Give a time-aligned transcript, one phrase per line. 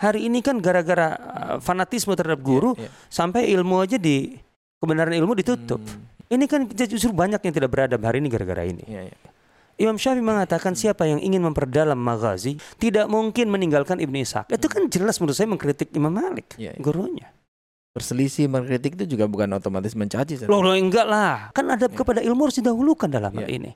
[0.00, 2.90] hari ini kan gara-gara uh, fanatisme terhadap guru Iya, iya.
[3.06, 4.40] sampai ilmu aja di
[4.80, 5.78] kebenaran ilmu ditutup.
[5.78, 8.80] Hmm, Ini kan justru banyak yang tidak beradab hari ini gara-gara ini.
[8.86, 9.16] iya, iya.
[9.76, 14.46] Imam Syafi'i mengatakan siapa yang ingin memperdalam maghazi tidak mungkin meninggalkan Ibnu Ishaq.
[14.48, 16.80] Itu kan jelas menurut saya mengkritik Imam Malik, Iya, iya.
[16.80, 17.32] gurunya.
[17.90, 20.46] Berselisih mengkritik itu juga bukan otomatis mencaci.
[20.46, 21.50] Loh, loh enggak lah.
[21.50, 21.98] Kan adab Iya.
[21.98, 23.56] kepada ilmu harus didahulukan dalam hal Iya.
[23.56, 23.70] ini.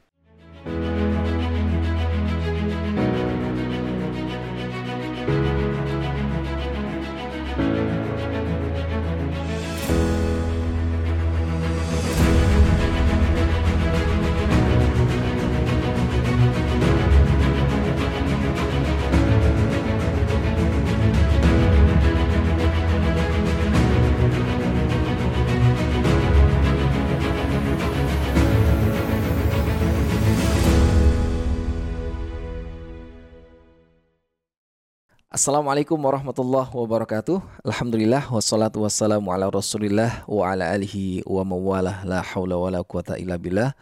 [35.34, 37.66] Assalamualaikum warahmatullahi wabarakatuh.
[37.66, 43.34] Alhamdulillah wassalatu wassalamu ala Rasulillah wa ala alihi wa mawalah la haula wala quwata illa
[43.34, 43.74] billah.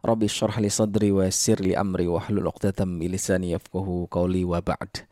[0.00, 4.48] Rabbi syrah li sadri wa yassir li amri wa hlul 'uqdatam min lisani yafqahu qawli
[4.48, 5.04] wa ba'd.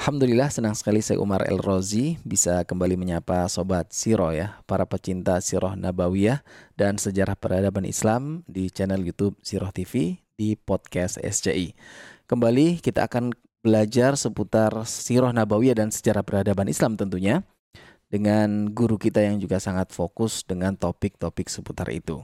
[0.00, 5.36] Alhamdulillah senang sekali saya Umar El Rozi bisa kembali menyapa sobat Siro ya, para pecinta
[5.44, 6.40] Sirah Nabawiyah
[6.80, 11.76] dan sejarah peradaban Islam di channel YouTube Sirah TV di podcast SCI.
[12.24, 13.36] Kembali kita akan
[13.66, 17.42] belajar seputar sirah nabawiyah dan sejarah peradaban Islam tentunya
[18.06, 22.22] dengan guru kita yang juga sangat fokus dengan topik-topik seputar itu.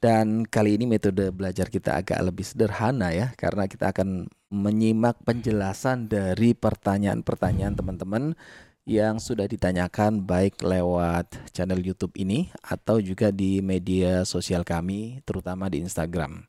[0.00, 6.08] Dan kali ini metode belajar kita agak lebih sederhana ya karena kita akan menyimak penjelasan
[6.08, 8.24] dari pertanyaan-pertanyaan teman-teman
[8.82, 15.70] yang sudah ditanyakan baik lewat channel YouTube ini atau juga di media sosial kami terutama
[15.70, 16.48] di Instagram.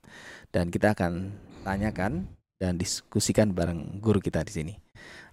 [0.49, 1.29] Dan kita akan
[1.61, 2.25] tanyakan
[2.57, 4.73] dan diskusikan bareng guru kita di sini.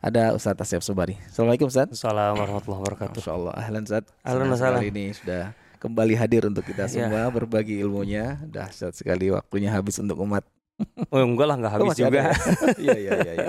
[0.01, 1.15] Ada Ustadz Asyaf Sobari.
[1.29, 1.93] Assalamualaikum Ustadz.
[1.93, 3.21] Assalamualaikum warahmatullahi wabarakatuh.
[3.21, 3.53] Masya Allah.
[3.55, 4.09] Ahlan Ustadz.
[4.25, 5.43] Ahlan sekali ini sudah
[5.77, 6.91] kembali hadir untuk kita Ya.
[6.91, 8.41] semua berbagi ilmunya.
[8.43, 10.45] Dahsyat sekali waktunya habis untuk umat.
[11.13, 12.21] Oh enggak lah enggak Oh, habis ada juga.
[12.25, 12.33] ya?
[12.89, 13.33] Iya iya iya.
[13.37, 13.49] iya.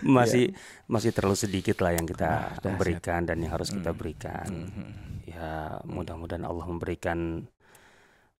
[0.00, 0.56] masih
[0.88, 4.00] masih terlalu sedikit lah yang kita Ah, berikan dan yang harus kita Hmm.
[4.00, 4.48] berikan.
[4.48, 4.88] Mhm.
[5.28, 7.44] Ya mudah-mudahan Allah memberikan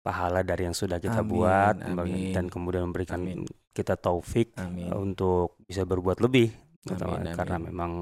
[0.03, 2.35] pahala dari yang sudah kita Amin, buat amin.
[2.35, 3.47] dan kemudian memberikan Amin.
[3.71, 4.91] kita taufik Amin.
[4.91, 6.51] untuk bisa berbuat lebih
[6.83, 6.99] gitu.
[7.01, 7.35] Amin, amin.
[7.39, 7.93] karena memang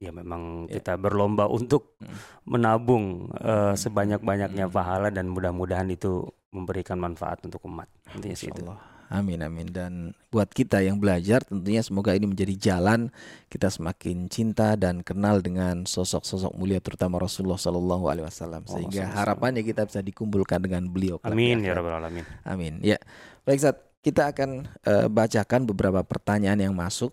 [0.00, 0.80] ya memang Ya.
[0.80, 2.16] kita berlomba untuk Hmm.
[2.48, 3.76] menabung eh, Hmm.
[3.76, 4.74] sebanyak-banyaknya Hmm.
[4.74, 7.86] pahala dan mudah-mudahan itu memberikan manfaat untuk umat.
[8.16, 8.64] Intinya itu.
[9.10, 9.92] Amin amin dan
[10.30, 13.10] buat kita yang belajar tentunya semoga ini menjadi jalan
[13.50, 19.10] kita semakin cinta dan kenal dengan sosok-sosok mulia terutama Rasulullah Shallallahu Alaihi Wasallam Allah sehingga
[19.10, 21.18] harapannya kita bisa dikumpulkan dengan beliau.
[21.26, 22.22] Amin ya rabbal alamin.
[22.46, 22.78] Amin.
[22.86, 23.02] Ya,
[23.42, 23.76] baik Zat.
[24.00, 27.12] Kita akan eh, bacakan beberapa pertanyaan yang masuk.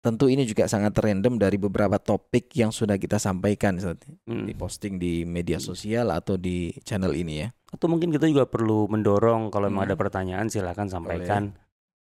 [0.00, 3.76] Tentu ini juga sangat random dari beberapa topik yang sudah kita sampaikan.
[3.76, 4.48] Hmm.
[4.48, 7.48] di posting di media sosial atau di channel ini ya.
[7.68, 9.90] Atau mungkin kita juga perlu mendorong kalau memang Hmm.
[9.92, 11.52] ada pertanyaan silakan sampaikan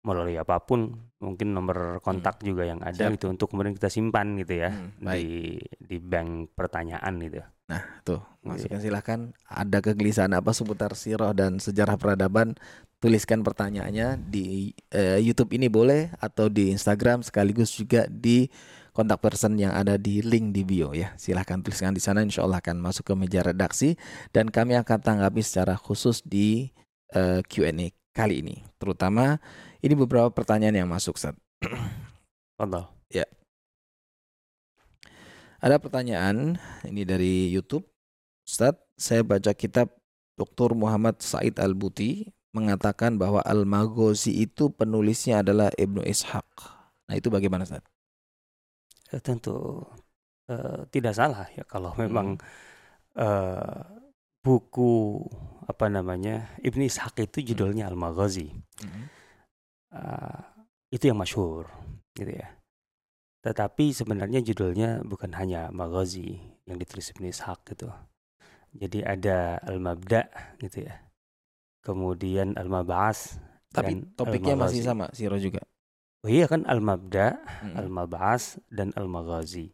[0.01, 3.19] melalui apa pun, mungkin nomor kontak juga yang ada Siap.
[3.19, 5.19] gitu untuk kemudian kita simpan gitu ya Hmm, baik.
[5.19, 5.35] di
[5.81, 7.43] di bank pertanyaan gitu.
[8.01, 8.47] Tuh, Iya.
[8.47, 9.21] masukkan silahkan.
[9.45, 12.55] Ada kegelisahan apa seputar sirah dan sejarah peradaban?
[12.99, 18.51] Tuliskan pertanyaannya di eh, YouTube ini boleh atau di Instagram sekaligus juga di
[18.91, 21.15] kontak person yang ada di link di bio ya.
[21.15, 22.27] Silahkan tuliskan di sana.
[22.27, 23.95] Insya Allah akan masuk ke meja redaksi
[24.35, 26.75] dan kami akan tanggapi secara khusus di
[27.15, 28.67] eh, Q&A kali ini.
[28.83, 29.39] Terutama
[29.79, 31.15] ini beberapa pertanyaan yang masuk.
[31.15, 31.39] Sat.
[32.59, 32.99] Fadal.
[35.59, 36.55] Ada pertanyaan
[36.87, 37.83] ini dari YouTube.
[38.47, 39.91] Ustadz, saya baca kitab
[40.39, 40.79] Dr.
[40.79, 46.49] Muhammad Said Al-Buti mengatakan bahwa Al-Maghazi itu penulisnya adalah Ibnu Ishaq.
[47.09, 47.89] Nah, itu bagaimana, Ustadz?
[49.09, 49.85] Eh, tentu
[50.53, 52.37] eh, tidak salah ya kalau memang
[53.17, 53.81] eh,
[54.45, 55.25] buku
[55.65, 58.53] apa namanya Ibnu Ishaq itu judulnya Al-Maghazi.
[59.89, 61.69] Ah, itu yang masyhur
[62.13, 62.49] gitu ya.
[63.41, 66.37] Tetapi sebenarnya judulnya bukan hanya Maghazi
[66.69, 67.89] yang ditulis Ibnu Ishaq gitu.
[68.77, 70.29] Jadi ada Al-Mabda
[70.61, 71.07] gitu ya.
[71.81, 73.39] Kemudian Al-Mab'as
[73.69, 74.83] Tapi dan topiknya masih Al-Maghazi.
[74.83, 75.63] sama, Siro juga.
[76.19, 77.77] Oh iya kan Al-Mabda, Mm-mm.
[77.79, 79.71] Al-Mab'as dan Al-Maghazi.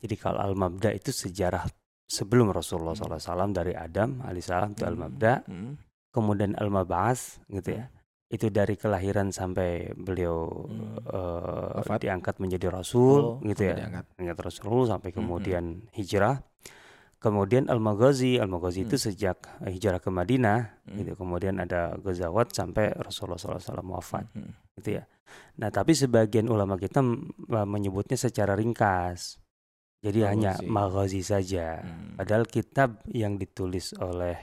[0.00, 1.68] Jadi kalau Al-Mabda itu sejarah
[2.06, 3.18] sebelum Rasulullah Hmm.
[3.18, 4.90] SAW dari Adam alaihissalam itu Mm.
[4.90, 5.72] Al-Mabda, Mm.
[6.10, 7.92] kemudian Al-Mab'as gitu ya.
[8.28, 10.96] Itu dari kelahiran sampai beliau Hmm.
[11.76, 12.00] Wafat.
[12.00, 13.76] diangkat menjadi rasul Oh, gitu ya.
[13.76, 14.04] diangkat.
[14.16, 16.40] Diangkat rasul sampai Hmm, kemudian hijrah.
[17.22, 19.06] Kemudian Al-Maghazi, Al-Maghazi itu Hmm.
[19.06, 20.98] sejak eh, hijrah ke Madinah Hmm.
[20.98, 21.14] gitu.
[21.14, 24.50] Kemudian ada Ghazawat sampai Rasulullah SAW wafat Mm.
[24.76, 25.06] gitu ya.
[25.56, 29.38] Nah, tapi sebagian ulama kita m- menyebutnya secara ringkas
[30.02, 30.66] Jadi hanya Maghazi.
[30.66, 31.66] Maghazi saja.
[31.78, 32.18] Hmm.
[32.18, 34.34] Padahal kitab yang ditulis oleh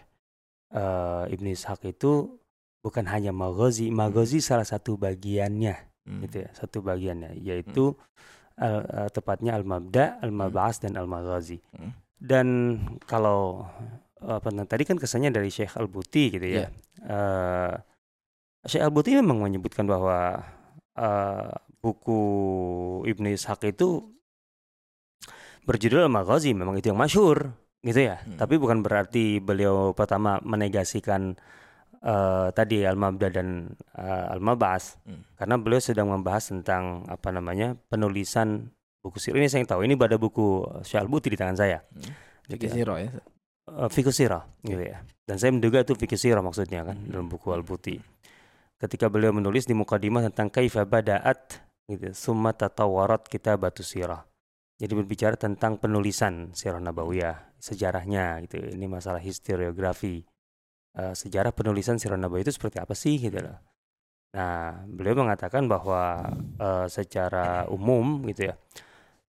[0.72, 2.40] eh, Ibnu Ishaq itu
[2.80, 5.76] bukan hanya Maghazi, Maghazi salah satu bagiannya
[6.08, 6.24] Hmm.
[6.24, 7.92] gitu ya, satu bagiannya yaitu
[8.56, 11.60] al- eh, tepatnya Al-Mabda, Al-Mab'as dan Al-Maghazi.
[11.76, 11.92] Hmm.
[12.20, 12.48] Dan
[13.08, 13.64] kalau
[14.20, 16.68] apa nah, tadi kan kesannya dari Syekh Al-Buti gitu ya.
[16.68, 16.70] Iya.
[17.08, 17.74] Eh,
[18.68, 20.44] Syekh Al-Buti memang menyebutkan bahwa
[21.00, 22.22] eh, buku
[23.08, 24.04] Ibnu Ishaq itu
[25.64, 28.20] berjudul Al-Maghazi, memang itu yang masyhur gitu ya.
[28.20, 28.36] Hmm.
[28.36, 31.40] Tapi bukan berarti beliau pertama menegasikan
[32.04, 35.24] eh, tadi Al-Mabda dan eh, Al-Mab'as Hmm.
[35.40, 40.20] karena beliau sedang membahas tentang apa namanya penulisan buku sirah ini saya tahu ini pada
[40.20, 42.12] buku Syekh Al-Buti di tangan saya Hmm.
[42.52, 42.74] gitu ya.
[42.74, 43.10] sirah ya.
[43.70, 44.98] Eh, Fiqh Sirah gitu ya.
[45.30, 47.10] Dan saya menduga itu Fiqh Sirah maksudnya kan Hmm.
[47.14, 48.02] dalam buku Al-Buti.
[48.80, 54.24] Ketika beliau menulis di mukadimah tentang kaifa bada'at gitu, summa tatawarat kitabatu sirah.
[54.80, 58.64] Jadi berbicara tentang penulisan sirah nabawiyah, sejarahnya gitu.
[58.64, 60.24] Ini masalah historiografi.
[60.96, 63.60] Eh, sejarah penulisan sirah nabawiyah itu seperti apa sih gitu loh.
[64.32, 66.24] Nah, beliau mengatakan bahwa
[66.58, 68.56] eh, secara umum gitu ya.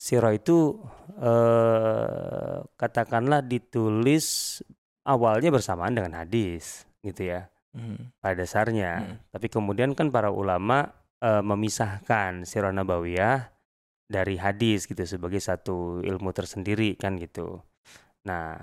[0.00, 0.80] Sirah itu
[1.20, 4.58] eh, katakanlah ditulis
[5.04, 8.10] awalnya bersamaan dengan hadis gitu ya Hmm.
[8.18, 8.92] pada dasarnya.
[8.98, 9.16] Hmm.
[9.30, 10.90] Tapi kemudian kan para ulama
[11.22, 13.46] eh, memisahkan sirah nabawiyah
[14.10, 17.62] dari hadis gitu sebagai satu ilmu tersendiri kan gitu.
[18.26, 18.58] Nah,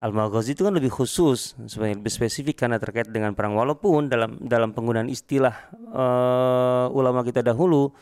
[0.00, 4.72] Al-Maghazi itu kan lebih khusus, sebenarnya lebih spesifik karena terkait dengan perang walaupun dalam dalam
[4.72, 7.92] penggunaan istilah eh, ulama kita dahulu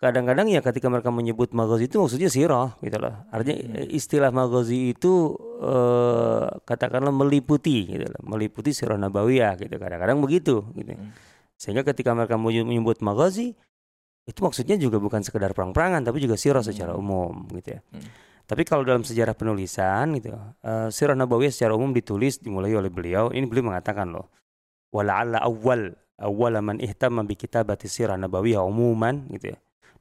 [0.00, 3.14] kadang-kadang ya ketika mereka menyebut Maghazi itu maksudnya sirah gitu loh.
[3.28, 3.86] Artinya Hmm.
[3.92, 9.76] istilah Maghazi itu eh, katakanlah meliputi gitu loh, meliputi sirah nabawiyah gitu.
[9.76, 10.96] Kadang-kadang begitu gitu.
[10.96, 11.12] Hmm.
[11.60, 13.52] Sehingga ketika mereka menye- menyebut Maghazi
[14.24, 17.04] itu maksudnya juga bukan sekedar perang-perangan tapi juga sirah secara Hmm.
[17.04, 17.80] umum gitu ya.
[17.92, 18.08] Hmm.
[18.48, 20.32] Tapi kalau dalam sejarah penulisan gitu,
[20.64, 23.28] eh, sirah nabawiyah secara umum ditulis dimulai oleh beliau.
[23.30, 24.32] Ini beliau mengatakan loh,
[24.90, 29.58] wala'alla awal awal man ihtamma bi kitabati sirah nabawiyah umuman gitu ya.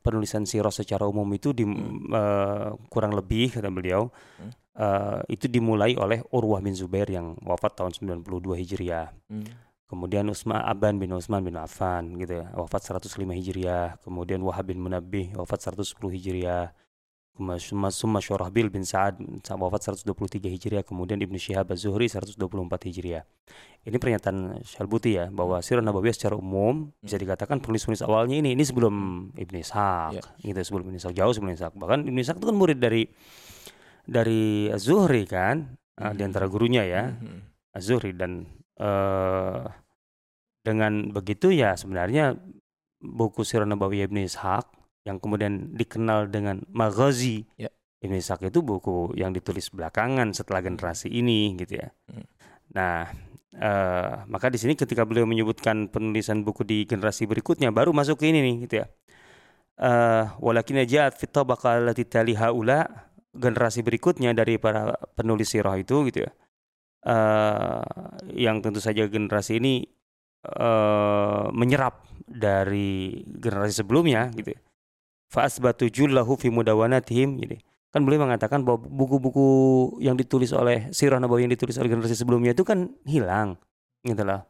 [0.10, 2.10] Penulisan sirah secara umum itu di, Hmm.
[2.10, 4.10] eh, kurang lebih kata beliau
[4.42, 4.50] Hmm.
[4.74, 9.14] eh, itu dimulai oleh Urwah bin Zubair yang wafat tahun 92 Hijriah.
[9.30, 9.46] Hmm.
[9.86, 13.98] Kemudian Usman Aban bin Utsman bin Affan gitu ya, wafat 105 Hijriah.
[14.02, 16.74] Kemudian Wahab bin Munabbih wafat 110 Hijriah.
[17.89, 20.83] Summa Syurahbil bin Sa'ad wafat 123 Hijriah.
[20.83, 22.36] Kemudian Ibnu Syihab Az-Zuhri 124
[22.91, 23.24] Hijriah.
[23.88, 28.63] Ini pernyataan Syalbuti ya bahwa Sirah Nabawiyah secara umum bisa dikatakan penulis-penulis awalnya ini ini
[28.68, 28.95] sebelum
[29.33, 30.24] Ibnu Ishaq Ya.
[30.44, 31.74] gitu sebelum Ibnu Ishaq jauh sebelum Ibnu Ishaq.
[31.80, 33.07] Bahkan Ibnu Ishaq itu kan murid dari
[34.03, 37.15] dari Az-Zuhri kan eh, di antara gurunya ya.
[37.15, 37.47] Hmm.
[37.71, 38.44] Az-Zuhri dan
[38.77, 39.63] eh,
[40.68, 42.36] dengan begitu ya sebenarnya
[43.00, 47.69] buku Sirah Nabawiyah Ibnu Ishaq yang kemudian dikenal dengan Maghazi Ya.
[48.00, 51.92] Ibnu Ishaq itu buku yang ditulis belakangan setelah generasi ini gitu ya.
[52.07, 52.24] Hmm.
[52.72, 53.12] Nah,
[53.60, 58.31] eh, maka di sini ketika beliau menyebutkan penulisan buku di generasi berikutnya baru masuk ke
[58.31, 58.88] ini nih gitu ya.
[59.80, 62.88] Eh, walakin ja'at fit tabaqah allati tali haula
[63.36, 66.31] generasi berikutnya dari para penulis sirah itu gitu ya.
[67.00, 67.84] eh
[68.36, 69.88] yang tentu saja generasi ini
[70.44, 74.56] eh menyerap dari generasi sebelumnya gitu.
[74.56, 74.60] ya.
[75.30, 77.62] Fa asbatu jullahu fi mudawanatihim gitu.
[77.94, 79.46] Kan beliau mengatakan bahwa buku-buku
[80.01, 83.58] yang ditulis oleh sirah nabawi yang ditulis oleh generasi sebelumnya itu kan hilang
[84.01, 84.42] gitu loh.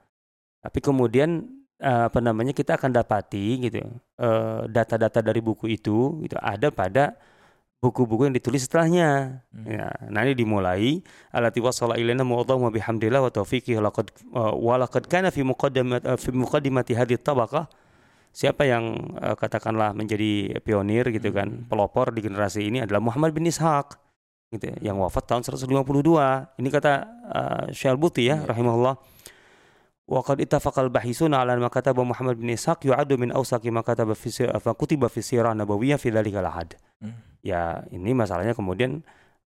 [0.64, 1.48] Tapi kemudian
[1.80, 3.80] eh, apa namanya kita akan dapati gitu
[4.20, 7.16] eh, data-data dari buku itu itu ada pada
[7.80, 9.40] buku-buku yang ditulis setelahnya.
[9.56, 9.64] Hmm.
[9.68, 11.00] Ya, nah ini dimulai
[11.32, 16.92] alati wasala ilaina mu'adhamu bihamdillah wa taufiqihi laqad wa laqad kana fi muqaddimat fi muqaddimati
[16.96, 17.72] hadhihi tabaqah
[18.30, 21.66] siapa yang uh, katakanlah menjadi pionir gitu kan Hmm.
[21.66, 23.98] pelopor di generasi ini adalah Muhammad bin Ishaq
[24.50, 26.94] gitu ya, yang wafat tahun 152 ini kata
[27.30, 28.50] uh, Syalbuti ya Iya.
[28.50, 28.96] rahimahullah
[30.10, 34.18] wa qad ittafaqal bahisuna ala ma kataba Muhammad bin Ishaq yu'addu min awsaqi ma kataba
[34.18, 37.16] fi sir- fa kutiba fi sirah nabawiyyah fi dhalikal ahad Hmm.
[37.40, 39.00] ya ini masalahnya kemudian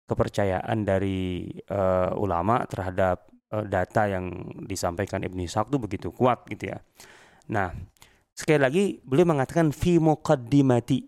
[0.04, 4.26] kepercayaan dari eh, ulama terhadap eh, data yang
[4.64, 6.82] disampaikan Ibnu Ishaq itu begitu kuat gitu ya.
[7.44, 7.76] Nah,
[8.34, 11.00] sekali lagi beliau mengatakan fi muqaddimati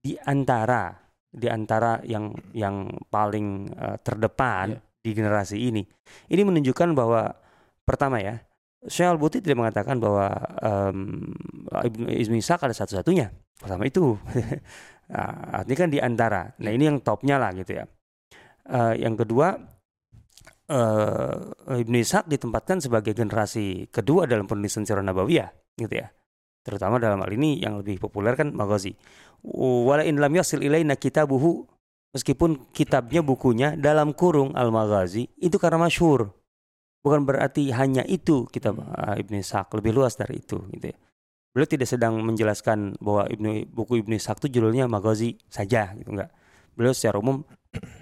[0.00, 0.92] di antara
[1.30, 4.78] di antara yang yang paling eh, terdepan Ya.
[5.00, 5.82] di generasi ini.
[6.28, 7.32] Ini menunjukkan bahwa
[7.88, 8.36] pertama ya,
[8.84, 10.28] Syekh Al-Buti tidak mengatakan bahwa
[10.60, 11.30] em,
[11.70, 13.32] Ibnu Ibnu Ishaq ada satu-satunya.
[13.56, 14.20] Pertama itu.
[15.08, 15.32] Nah,
[15.64, 16.42] artinya kan di antara.
[16.60, 17.84] Nah, ini yang topnya lah gitu ya.
[18.68, 19.56] Eh, yang kedua
[20.70, 21.34] eh
[21.82, 26.10] Ibnu Ishaq ditempatkan sebagai generasi kedua dalam penulisan Sirah Nabawiyah gitu ya.
[26.60, 28.92] Terutama dalam hal ini yang lebih populer kan Maghazi.
[29.42, 31.64] Wala in lam yasil ilaina kitabuhu
[32.12, 36.34] meskipun kitabnya bukunya dalam kurung Al-Maghazi itu karena masyhur.
[37.00, 40.96] Bukan berarti hanya itu kitab uh, Ibnu Ishaq, lebih luas dari itu gitu ya.
[41.50, 46.28] Beliau tidak sedang menjelaskan bahwa Ibnu buku Ibnu Ishaq itu judulnya Maghazi saja gitu enggak.
[46.76, 47.40] Beliau secara umum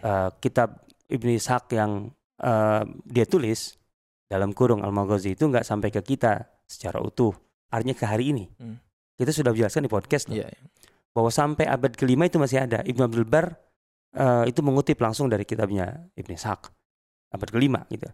[0.02, 2.10] uh, kitab Ibnu Ishaq yang
[2.42, 3.78] uh, dia tulis
[4.26, 7.32] dalam kurung Al-Maghazi itu enggak sampai ke kita secara utuh.
[7.68, 8.44] Artinya ke hari ini.
[8.56, 8.80] Hmm.
[9.18, 10.38] Kita sudah jelaskan di podcast loh.
[10.38, 10.68] Yeah, yeah.
[11.12, 12.80] Bahwa sampai abad kelima itu masih ada.
[12.87, 13.50] Ibnu Abdul Bar
[14.14, 16.70] uh, itu mengutip langsung dari kitabnya Ibnu Ishaq
[17.34, 18.08] abad kelima gitu.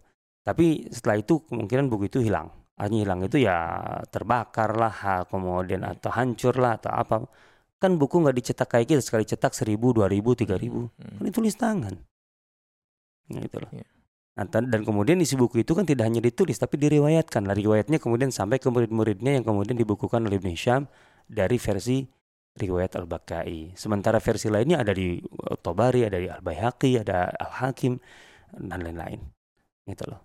[0.45, 2.51] Tapi setelah itu kemungkinan buku itu hilang.
[2.75, 3.55] Hanya hilang itu ya
[4.11, 7.15] terbakar lah, kemudian atau hancur lah atau apa.
[7.79, 10.91] Kan buku nggak dicetak kayak kita sekali cetak seribu, dua ribu, tiga ribu.
[10.99, 11.23] Hmm.
[11.23, 11.95] Kan tulis tangan.
[13.31, 13.71] Gitu loh.
[13.71, 13.94] Yeah.
[14.35, 17.47] Nah, dan kemudian isi buku itu kan tidak hanya ditulis tapi diriwayatkan.
[17.47, 20.91] Lah riwayatnya kemudian sampai ke murid-muridnya yang kemudian dibukukan oleh Ibn Hisham
[21.31, 22.03] dari versi
[22.55, 23.79] riwayat Al-Bakai.
[23.79, 25.23] Sementara versi lainnya ada di
[25.63, 27.95] Tobari, ada di Al-Baihaqi, ada Al-Hakim
[28.59, 29.23] dan lain-lain.
[29.87, 30.19] Gitu loh.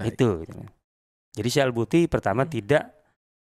[0.00, 0.16] Baik.
[0.16, 0.56] Itu gitu.
[1.36, 2.52] Jadi Syekh Al-Buti pertama hmm.
[2.56, 2.84] tidak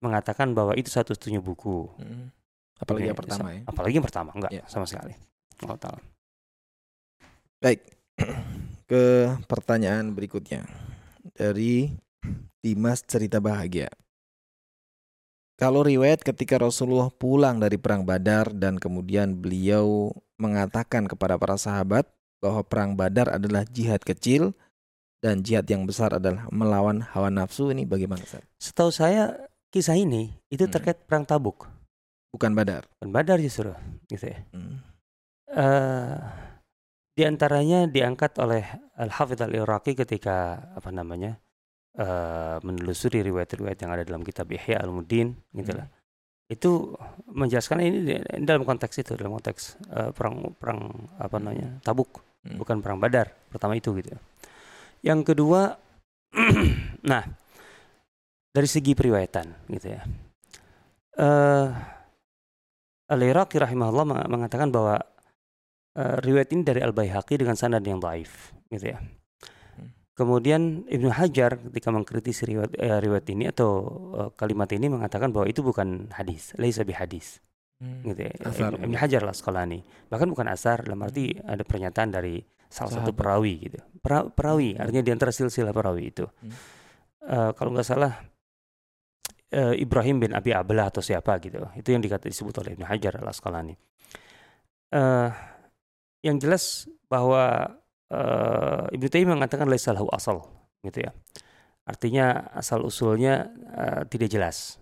[0.01, 1.85] mengatakan bahwa itu satu-satunya buku.
[2.01, 2.33] Hmm.
[2.81, 3.61] Apalagi yang pertama ya.
[3.69, 4.63] Apalagi yang pertama enggak ya.
[4.65, 5.13] sama sekali.
[5.61, 5.97] Tahu.
[7.61, 7.81] Baik.
[8.85, 10.65] Ke pertanyaan berikutnya.
[11.33, 11.89] Dari
[12.61, 13.89] Dimas Cerita Bahagia.
[15.55, 22.03] Kalau riwayat ketika Rasulullah pulang dari perang Badar dan kemudian beliau mengatakan kepada para sahabat
[22.43, 24.51] bahwa perang Badar adalah jihad kecil
[25.23, 28.43] dan jihad yang besar adalah melawan hawa nafsu ini bagaimana Ustaz?
[28.59, 30.73] Setahu saya kisah ini itu hmm.
[30.75, 31.07] terkait hmm.
[31.07, 31.71] perang Tabuk.
[32.35, 32.83] Bukan Badar.
[32.99, 33.71] Bukan Badar justru,
[34.11, 34.43] gitu ya.
[34.51, 34.83] Hmm.
[35.55, 36.19] Uh,
[37.15, 38.67] di antaranya diangkat oleh
[38.99, 41.39] Al-Hafidh Al-Iraqi ketika apa namanya?
[41.95, 45.87] Uh, menelusuri riwayat-riwayat yang ada dalam kitab Ihya Al-Mudin gitu hmm.
[46.51, 46.91] Itu
[47.31, 51.79] menjelaskan ini dalam konteks itu, dalam konteks uh, perang perang apa namanya?
[51.87, 52.59] Tabuk, hmm.
[52.59, 53.31] bukan perang Badar.
[53.47, 54.11] Pertama itu gitu.
[55.07, 55.79] Yang kedua,
[57.11, 57.23] nah
[58.51, 60.03] dari segi periwayatan gitu ya.
[61.15, 61.71] Uh,
[63.07, 64.99] Al-Iraqi rahimahullah mengatakan bahwa
[65.95, 68.99] uh, riwayat ini dari Al-Baihaqi dengan sanad yang dhaif gitu ya.
[70.15, 73.69] Kemudian Ibnu Hajar ketika mengkritisi riwayat, uh, riwayat ini atau
[74.15, 77.43] uh, kalimat ini mengatakan bahwa itu bukan hadis, laisa bi hadis.
[77.83, 78.07] Hmm.
[78.07, 78.31] Gitu ya.
[78.47, 78.79] Asar.
[78.79, 79.83] Ibnu Hajar lah sekolah ini.
[80.07, 81.43] Bahkan bukan asar dalam arti hmm.
[81.43, 82.39] ada pernyataan dari
[82.71, 83.03] salah Sahabat.
[83.03, 83.79] satu perawi gitu.
[83.99, 84.81] Pra, perawi hmm.
[84.87, 86.23] artinya di antara silsilah perawi itu.
[86.23, 86.51] Hmm.
[87.25, 88.15] Uh, kalau nggak salah
[89.51, 91.59] uh, Ibrahim bin Abi Ablah atau siapa gitu.
[91.75, 93.75] Itu yang dikata disebut oleh Ibnu Hajar al Asqalani.
[94.95, 95.54] Uh,
[96.25, 97.77] yang jelas bahwa
[98.09, 100.41] uh, Ibnu Taimiyah mengatakan laisalahu asal
[100.81, 101.13] gitu ya.
[101.85, 104.81] Artinya asal usulnya uh, tidak jelas.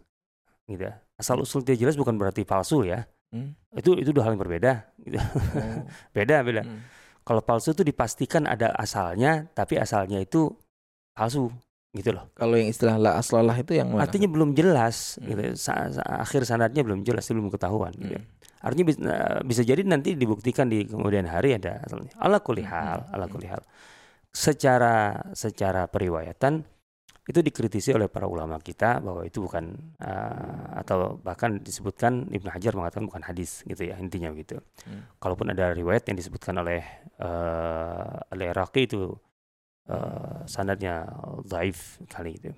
[0.64, 0.96] Gitu ya.
[1.20, 3.04] Asal usul tidak jelas bukan berarti palsu ya.
[3.36, 3.52] Hmm.
[3.76, 4.74] Itu itu dua hal yang berbeda
[5.04, 5.20] gitu.
[5.20, 5.84] Oh.
[6.16, 6.64] beda beda.
[6.64, 10.52] Hmm kalau palsu itu dipastikan ada asalnya, tapi asalnya itu
[11.16, 11.48] palsu
[11.94, 12.26] gitu loh.
[12.34, 14.10] Kalau yang istilah la aslalah itu yang mana?
[14.10, 15.26] Artinya belum jelas hmm.
[15.30, 15.42] gitu.
[15.56, 18.18] Sa sa akhir sanadnya belum jelas, belum ketahuan gitu.
[18.18, 18.26] Hmm.
[18.66, 19.00] Artinya bisa,
[19.46, 22.10] bisa jadi nanti dibuktikan di kemudian hari ada asalnya.
[22.18, 23.14] Ala kulihal, hmm.
[23.14, 23.62] ala kulihal.
[24.34, 26.66] Secara secara periwayatan
[27.24, 32.76] itu dikritisi oleh para ulama kita bahwa itu bukan uh, atau bahkan disebutkan Ibnu Hajar
[32.76, 34.60] mengatakan bukan hadis gitu ya intinya gitu.
[34.84, 35.08] Hmm.
[35.24, 36.84] Kalaupun ada riwayat yang disebutkan oleh
[37.24, 39.16] uh, Al-Iraqi itu
[39.90, 41.08] uh, sanadnya
[41.48, 42.52] zaif kali itu.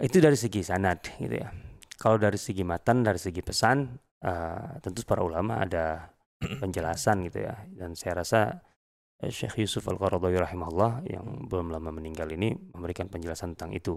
[0.00, 1.50] Itu dari segi sanad gitu ya.
[2.00, 3.84] Kalau dari segi matan, dari segi pesan,
[4.24, 6.08] uh, tentu para ulama ada
[6.62, 7.54] penjelasan gitu ya.
[7.68, 8.70] Dan saya rasa
[9.20, 13.94] Eh, Syekh Yusuf Al-Qaradawi rahimahullah yang belum lama meninggal ini memberikan penjelasan tentang itu.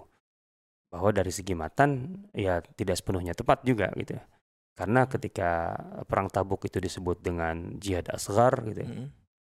[0.91, 4.24] Bahwa dari segi matan ya tidak sepenuhnya tepat juga gitu ya.
[4.75, 5.79] Karena ketika
[6.12, 8.89] perang Tabuk itu disebut dengan jihad asgar gitu ya.
[8.89, 9.10] Hmm.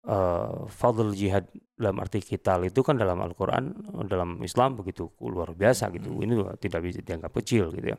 [0.05, 3.74] Uh, fadl jihad dalam arti kita itu kan dalam Al-Qur'an
[4.05, 6.13] dalam Islam begitu luar biasa gitu.
[6.13, 6.21] Hmm.
[6.21, 7.97] Ini tidak bisa dianggap kecil gitu ya.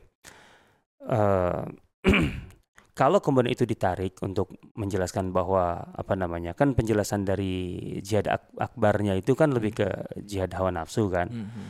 [1.03, 1.67] Uh,
[2.97, 9.13] kalau kemudian itu ditarik untuk menjelaskan bahwa apa namanya kan penjelasan dari jihad ak akbarnya
[9.13, 9.87] itu kan lebih ke
[10.25, 11.29] jihad hawa nafsu kan.
[11.29, 11.67] Mm -hmm.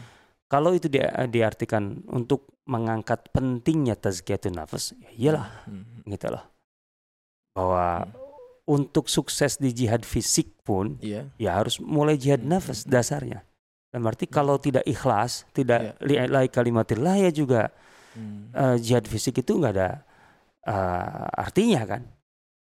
[0.48, 6.12] Kalau itu di diartikan untuk mengangkat pentingnya tazkiyatun nafas, ya iyalah, mm -hmm.
[6.16, 6.44] gitu loh.
[7.52, 8.27] Bahwa mm -hmm.
[8.68, 11.32] Untuk sukses di jihad fisik pun, yeah.
[11.40, 12.60] ya harus mulai jihad mm -hmm.
[12.60, 13.48] nafas dasarnya.
[13.88, 16.28] Dan berarti kalau tidak ikhlas, tidak yeah.
[16.28, 17.72] li kalimatillah ya juga
[18.20, 18.52] mm.
[18.52, 20.04] uh, jihad fisik itu nggak ada
[20.68, 22.02] uh, artinya kan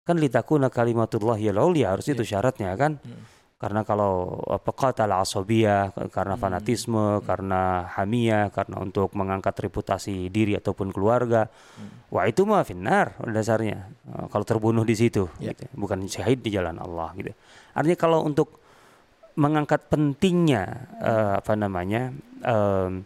[0.06, 2.16] kan litakuna kalimatullah ya laulia harus yeah.
[2.18, 2.30] itu iya.
[2.38, 3.24] syaratnya kan hmm.
[3.60, 6.44] Karena kalau apa qatala asabiyah karena Hmm.
[6.48, 11.52] fanatisme, karena hamiyah, karena untuk mengangkat reputasi diri ataupun keluarga.
[11.76, 12.08] Hmm.
[12.08, 13.92] Wah, itu mah finnar dasarnya.
[14.08, 15.52] Eh, Kalau terbunuh di situ Ya.
[15.52, 15.68] gitu.
[15.76, 17.36] Bukan syahid di jalan Allah gitu.
[17.76, 18.64] Artinya kalau untuk
[19.36, 20.64] mengangkat pentingnya
[21.04, 22.16] eh, apa namanya?
[22.40, 23.04] em,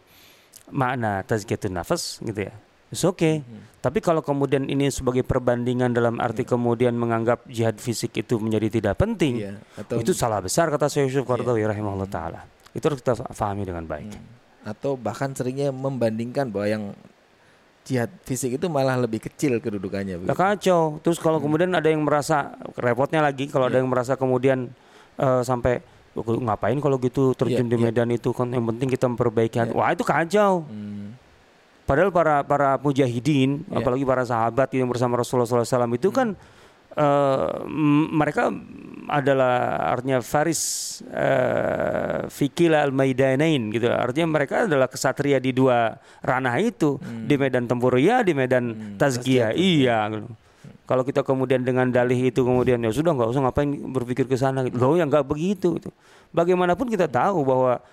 [0.69, 2.53] makna tazkiyatun nafas gitu ya.
[2.94, 3.42] It's okay.
[3.42, 3.66] Hmm.
[3.82, 8.96] Tapi kalau kemudian ini sebagai perbandingan dalam arti kemudian menganggap jihad fisik itu menjadi tidak
[8.96, 11.76] penting, Iya, atau itu salah besar kata Syekh Yusuf Qaradawi Iya.
[11.76, 12.48] rahimahullah taala.
[12.72, 14.14] Itu harus kita fahami dengan baik.
[14.14, 14.42] Hmm.
[14.64, 16.84] atau bahkan seringnya membandingkan bahwa yang
[17.84, 20.32] jihad fisik itu malah lebih kecil kedudukannya begitu.
[20.32, 21.04] kacau.
[21.04, 23.80] Terus kalau kemudian ada yang merasa repotnya lagi kalau ada Iya.
[23.84, 24.72] yang merasa kemudian
[25.14, 25.84] eh, sampai
[26.16, 29.70] "Oh, ngapain kalau gitu terjun Iya, di medan itu kan yang penting kita memperbaiki hati."
[29.70, 29.78] Iya.
[29.78, 30.64] Wah, itu kacau.
[30.64, 31.20] Hmm.
[31.84, 33.80] Padahal para para mujahidin, Iya.
[33.80, 36.32] apalagi para sahabat yang bersama Rasulullah SAW itu kan
[36.94, 38.54] eh, m- mereka
[39.04, 40.62] adalah artinya faris
[41.12, 43.92] uh, fikila al maidanain gitu.
[43.92, 48.96] Artinya mereka adalah kesatria di dua ranah itu, di medan tempur ya, di medan Hmm,
[48.96, 49.98] tazkiyah tazkiyah, iya.
[50.08, 50.32] gitu.
[50.84, 54.63] Kalau kita kemudian dengan dalih itu kemudian ya sudah nggak usah ngapain berpikir ke sana
[54.63, 54.80] gitu.
[54.80, 55.92] Loh ya nggak begitu gitu.
[56.32, 57.84] Bagaimanapun kita tahu bahwa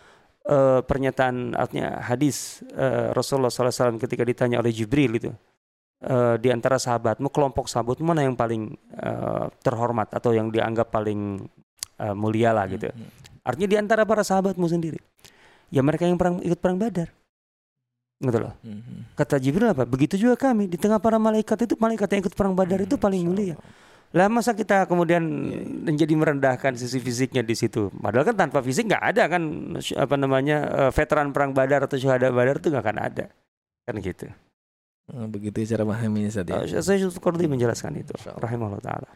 [0.47, 5.31] eh, pernyataan artinya hadis eh, Rasulullah SAW ketika ditanya oleh Jibril itu
[6.05, 11.45] eh, di antara sahabatmu kelompok sahabat mana yang paling eh, terhormat atau yang dianggap paling
[12.01, 12.89] eh, mulia lah gitu.
[12.89, 13.11] Hmm.
[13.45, 15.01] Artinya di antara para sahabatmu sendiri.
[15.71, 17.09] Ya mereka yang perang ikut perang Badar.
[18.21, 18.53] Gitu loh.
[18.61, 19.09] Hmm.
[19.17, 19.89] Kata Jibril apa?
[19.89, 23.25] Begitu juga kami di tengah para malaikat itu malaikat yang ikut perang Badar itu paling
[23.25, 23.57] mulia.
[24.11, 25.23] Lah masa kita kemudian
[25.87, 27.95] menjadi merendahkan sisi fisiknya di situ.
[27.95, 29.43] Padahal kan tanpa fisik nggak ada kan
[29.79, 33.25] apa namanya eh, veteran perang Badar atau syuhada Badar itu nggak akan ada.
[33.87, 34.27] Kan gitu.
[35.11, 36.59] Hmm, begitu cara memahami Ustaz ya.
[36.63, 38.15] Eh, Saya Yusuf Qardi menjelaskan itu.
[38.27, 39.11] Rahimahullah taala.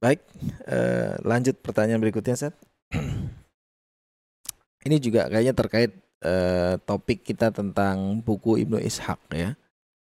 [0.00, 0.22] Baik,
[0.64, 2.54] eh, lanjut pertanyaan berikutnya, Set.
[4.86, 5.92] Ini juga kayaknya terkait
[6.24, 9.54] eh, topik kita tentang buku Ibnu Ishaq ya.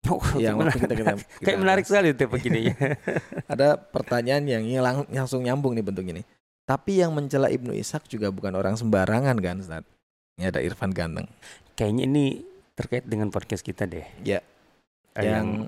[0.40, 2.72] Yang waktu kita, kita, kita Kayak menarik sekali tuh begini.
[3.52, 6.22] Ada pertanyaan yang ini lang- langsung nyambung nih bentuk ini.
[6.64, 9.82] Tapi yang mencela Ibnu Ishaq juga bukan orang sembarangan kan, Ustaz?
[10.34, 11.26] Ini ada Irfan Ganteng.
[11.74, 12.24] Kayaknya ini
[12.72, 14.06] terkait dengan podcast kita deh.
[14.20, 14.38] Ya,
[15.12, 15.66] Eh, yang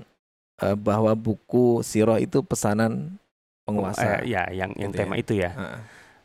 [0.57, 3.19] eh, bahwa buku Sirah itu pesanan
[3.63, 4.23] penguasa.
[4.23, 5.21] eh, ya yang yang Gitu tema ya.
[5.21, 5.51] itu ya.
[5.51, 5.81] Heeh.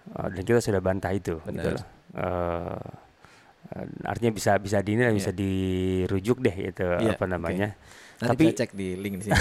[0.07, 1.41] Eh, dan kita sudah bantah itu.
[1.41, 1.57] Benar.
[1.57, 1.85] Gitu loh.
[2.13, 2.87] Eh,
[4.03, 7.75] artinya bisa bisa di ini bisa dirujuk deh itu Iya, apa namanya.
[8.17, 9.37] Nanti Tapi- kita cek di link di sini.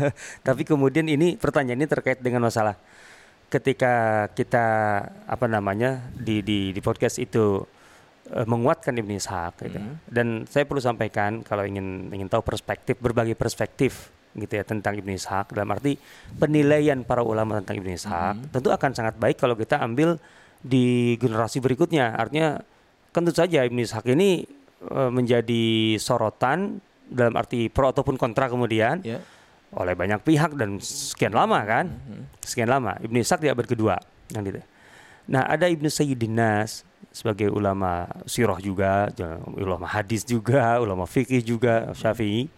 [0.46, 2.78] Tapi kemudian ini pertanyaan ini terkait dengan masalah
[3.48, 3.92] ketika
[4.32, 4.64] kita
[5.26, 7.60] apa namanya di di di podcast itu
[8.32, 9.78] eh, menguatkan Ibnu Ishaq gitu.
[9.80, 9.94] Mhm.
[10.08, 15.12] Dan saya perlu sampaikan kalau ingin ingin tahu perspektif berbagai perspektif gitu ya tentang Ibnu
[15.12, 15.98] Ishaq dalam arti
[16.38, 18.44] penilaian para ulama tentang Ibnu Ishaq Mhm.
[18.54, 20.16] tentu akan sangat baik kalau kita ambil
[20.62, 22.14] di generasi berikutnya.
[22.14, 22.62] Artinya
[23.12, 24.42] tentu saja Ibnu Ishaq ini
[24.82, 25.62] eh, menjadi
[25.96, 29.20] sorotan dalam arti pro ataupun kontra kemudian ya.
[29.72, 32.40] oleh banyak pihak dan sekian lama kan Mhm.
[32.40, 34.64] sekian lama Ibnu Ishaq di abad kedua kan gitu.
[35.28, 39.12] Nah ada Ibnu Sayyidin Nas sebagai ulama sirah juga,
[39.54, 42.48] ulama hadis juga, ulama fikih juga, Syafi'i.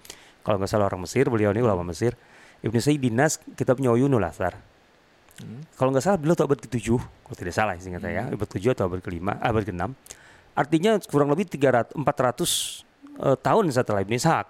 [0.41, 2.15] Kalau nggak salah orang Mesir, beliau ini ulama Mesir.
[2.63, 4.57] Ibnu Sayyidin Nas kitabnya Uyunul Athar.
[5.43, 5.67] Hmm.
[5.75, 8.85] Kalau nggak salah beliau itu abad ke-7, kalau tidak salah singkat saya, abad ke-7 atau
[8.87, 9.83] abad ke-5, abad ke-6.
[10.55, 12.87] Artinya kurang lebih 300 400
[13.19, 14.49] eh, tahun setelah Ibnu Ishaq.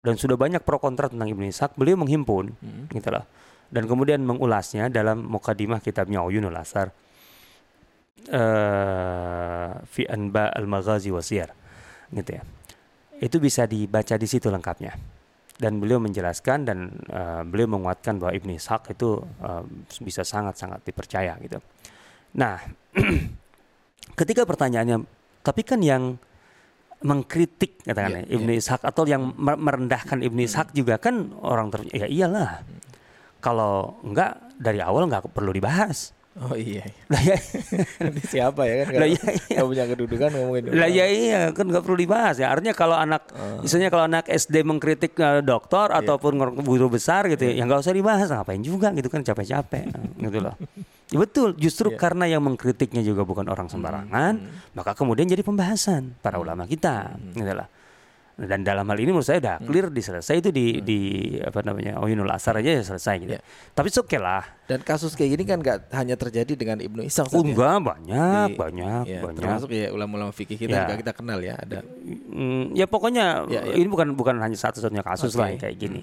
[0.00, 2.88] Dan sudah banyak pro kontra tentang Ibnu Ishaq, beliau menghimpun Hmm.
[2.88, 3.24] gitu loh.
[3.68, 6.90] Dan kemudian mengulasnya dalam mukadimah kitabnya Uyunul Asar
[8.28, 11.50] eh fi anba al-maghazi wasiyar
[12.12, 12.42] gitu ya.
[13.20, 14.92] Itu bisa dibaca di situ lengkapnya.
[15.60, 19.64] Dan beliau menjelaskan dan eh, beliau menguatkan bahwa Ibnu Ishaq itu eh,
[20.00, 21.60] bisa sangat-sangat dipercaya gitu.
[22.40, 22.56] Nah,
[24.20, 26.20] ketika pertanyaannya tapi kan yang
[27.00, 31.72] mengkritik katakan Iya, ya, Ibnu Ishaq atau yang mer- merendahkan Ibnu Ishaq juga kan orang
[31.72, 32.60] ter ya iyalah.
[33.40, 36.12] Kalau enggak dari awal enggak perlu dibahas.
[36.40, 36.88] Oh iya.
[37.12, 37.36] Lah ya,
[38.00, 38.96] Ini siapa ya kan?
[38.96, 39.60] lah ya, iya.
[39.60, 40.62] nggak punya kedudukan ngomongin.
[40.72, 42.48] Lah ya iya kan nggak perlu dibahas ya.
[42.48, 43.60] Artinya kalau anak Oh.
[43.60, 47.80] misalnya kalau anak SD mengkritik eh, dokter ataupun ngor- guru besar gitu ya, ya nggak
[47.80, 49.84] usah dibahas ngapain juga gitu kan capek-capek
[50.24, 50.56] gitu loh.
[51.10, 51.98] Ya betul, justru Iya.
[51.98, 54.40] karena yang mengkritiknya juga bukan orang sembarangan,
[54.72, 57.66] maka kemudian jadi pembahasan para ulama kita gitu lah.
[58.40, 60.98] Dan dalam hal ini menurut saya udah clear diselesai itu di di
[61.36, 63.32] apa namanya Oyunul Asar aja ya selesai gitu.
[63.36, 63.44] Iya.
[63.70, 64.42] Tapi oke lah.
[64.64, 67.28] Dan kasus kayak gini kan nggak hanya terjadi dengan Ibnu Ishaq.
[67.28, 67.52] Ustaz, Oh, ya?
[67.52, 69.36] enggak banyak, Di- banyak, Ya, banyak.
[69.36, 70.80] termasuk ya ulama-ulama fikih kita Ya.
[70.84, 71.84] juga kita kenal ya ada.
[72.32, 73.76] Mm, ya pokoknya Ya, ya.
[73.76, 75.40] ini bukan bukan hanya satu-satunya kasus Oke.
[75.40, 76.00] lah kayak gini.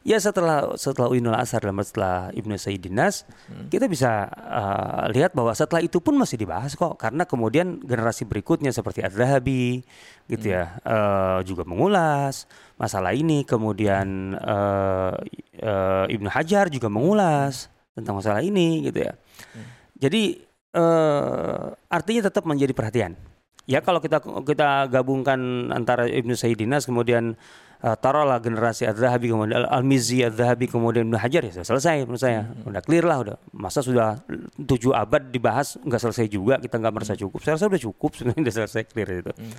[0.00, 3.68] Ya setelah setelah Uinul Asar dan setelah Ibnu Sayyidinas hmm.
[3.68, 8.72] kita bisa uh, lihat bahwa setelah itu pun masih dibahas kok karena kemudian generasi berikutnya
[8.72, 9.84] seperti Ad-Dhahabi
[10.24, 10.56] gitu hmm.
[10.56, 12.48] ya uh, juga mengulas
[12.80, 15.20] masalah ini kemudian uh,
[15.60, 19.12] uh, Ibnu Hajar juga mengulas tentang masalah ini gitu ya.
[19.52, 19.68] Hmm.
[20.00, 20.40] Jadi
[20.80, 23.20] uh, artinya tetap menjadi perhatian.
[23.68, 27.36] Ya kalau kita kita gabungkan antara Ibnu Sayyidinas kemudian
[27.84, 32.40] uh, taruhlah generasi Ad-Zahabi kemudian Al-Mizi Ad-Zahabi kemudian Ibnu Hajar ya sudah selesai menurut saya
[32.44, 32.68] hmm.
[32.68, 34.20] udah clear lah udah masa sudah
[34.56, 37.22] tujuh abad dibahas nggak selesai juga kita nggak merasa hmm.
[37.26, 39.54] cukup saya rasa udah cukup sebenarnya udah selesai clear itu hmm.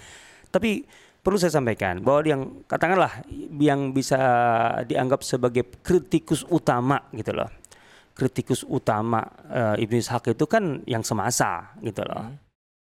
[0.54, 0.86] tapi
[1.22, 3.22] perlu saya sampaikan bahwa yang katakanlah
[3.62, 4.18] yang bisa
[4.90, 7.50] dianggap sebagai kritikus utama gitu loh
[8.18, 12.38] kritikus utama uh, Ibnu Ishaq itu kan yang semasa gitu loh hmm.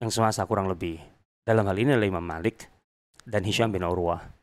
[0.02, 0.98] yang semasa kurang lebih
[1.42, 2.70] dalam hal ini adalah Imam Malik
[3.26, 4.41] dan Hisham bin Urwah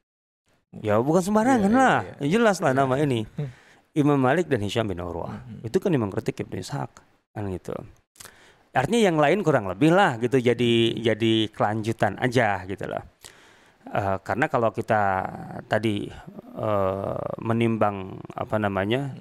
[0.77, 1.97] Ya bukan sembarangan ya, lah.
[2.21, 2.37] Ya.
[2.37, 3.25] Jelas lah nama ini.
[3.97, 5.41] Imam Malik dan Hisham bin Urwah.
[5.41, 5.65] Hmm.
[5.65, 6.91] Itu kan memang kritik Ibnu Ishaq.
[7.33, 7.73] Kan gitu.
[8.69, 13.01] Artinya yang lain kurang lebih lah gitu jadi jadi kelanjutan aja gitu lah.
[13.89, 15.25] Uh, karena kalau kita
[15.65, 16.05] tadi
[16.53, 19.17] uh, menimbang apa namanya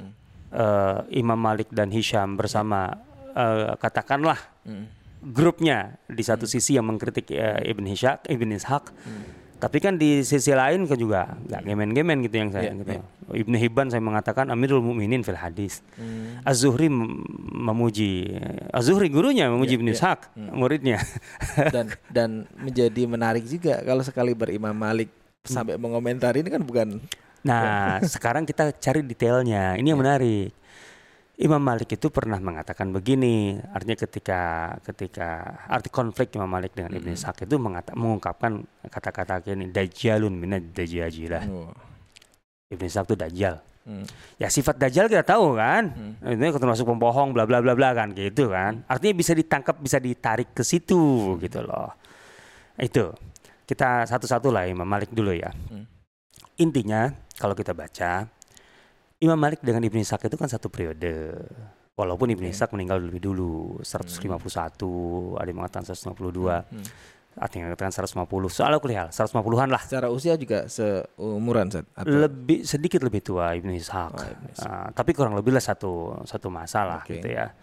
[0.53, 2.93] uh, Imam Malik dan Hisham bersama
[3.33, 4.37] uh, katakanlah
[4.69, 4.85] hmm.
[5.33, 6.53] grupnya di satu hmm.
[6.53, 10.95] sisi yang mengkritik uh, Ibn Ishaq, Ibn Ishaq, hmm tapi kan di sisi lain kan
[10.95, 12.93] juga nggak gemen-gemen gitu yang saya yeah, gitu.
[12.99, 13.43] Yeah.
[13.45, 15.85] Ibnu Hibban saya mengatakan Amirul Mukminin fil hadis.
[15.99, 16.41] Hmm.
[16.47, 16.89] Az-Zuhri
[17.53, 18.39] memuji
[18.71, 19.99] Az-Zuhri gurunya memuji yeah, Ibnu yeah.
[19.99, 20.51] Ishaq hmm.
[20.55, 20.99] muridnya.
[21.75, 25.11] dan dan menjadi menarik juga kalau sekali berimam Malik
[25.43, 25.83] sampai hmm.
[25.83, 26.89] mengomentari ini kan bukan
[27.47, 29.79] Nah, sekarang kita cari detailnya.
[29.79, 30.51] Ini yang menarik.
[31.39, 37.15] Imam Malik itu pernah mengatakan begini, artinya ketika ketika arti konflik Imam Malik dengan Ibnu
[37.15, 41.47] mm Ishaq itu mengata, mengungkapkan kata-kata ini dajjalun minad dajajilah.
[41.47, 41.71] Oh.
[42.75, 43.55] Ibnu Ishaq itu dajjal.
[43.87, 44.03] Hmm.
[44.35, 45.95] Ya sifat dajjal kita tahu kan.
[46.19, 46.43] Hmm.
[46.43, 48.83] Itu termasuk pembohong bla bla bla bla kan gitu kan.
[48.91, 51.39] Artinya bisa ditangkap, bisa ditarik ke situ hmm.
[51.39, 51.95] gitu loh.
[52.75, 53.15] Itu.
[53.63, 55.55] Kita satu-satu lah Imam Malik dulu ya.
[55.55, 55.87] Hmm.
[56.59, 58.27] Intinya kalau kita baca
[59.19, 61.35] Imam Malik dengan Ibnu Ishaq itu kan satu periode.
[61.99, 65.35] Walaupun Ibnu Ishaq meninggal lebih dulu, 151, hmm.
[65.35, 66.15] ada yang mengatakan 152.
[66.15, 66.87] Hmm.
[67.39, 68.31] Ada yang mengatakan 150.
[68.51, 69.83] Soal kuliah 150-an lah.
[69.83, 72.15] Secara usia juga seumuran Zat, atau?
[72.15, 74.13] Lebih sedikit lebih tua Ibnu Ishaq.
[74.15, 74.27] Oh,
[74.59, 77.19] Uh, tapi kurang lebih lah satu satu masalah okay.
[77.19, 77.55] gitu ya.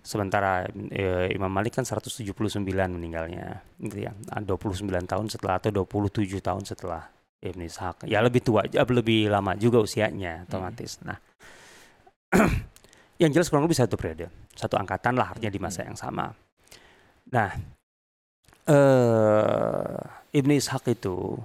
[0.00, 2.24] Sementara e, Imam Malik kan 179
[2.64, 4.16] meninggalnya gitu ya.
[4.16, 8.04] 29 tahun setelah atau 27 tahun setelah Ibn Ishaq.
[8.04, 11.00] Ya lebih tua, lebih lama juga usianya otomatis.
[11.00, 11.12] Hmm.
[11.12, 11.18] Nah,
[13.22, 15.88] yang jelas kurang lebih satu periode, satu angkatan lah artinya di masa hmm.
[15.88, 16.26] yang sama.
[17.32, 17.50] Nah,
[18.68, 20.00] uh,
[20.36, 21.40] Ibn Ishaq itu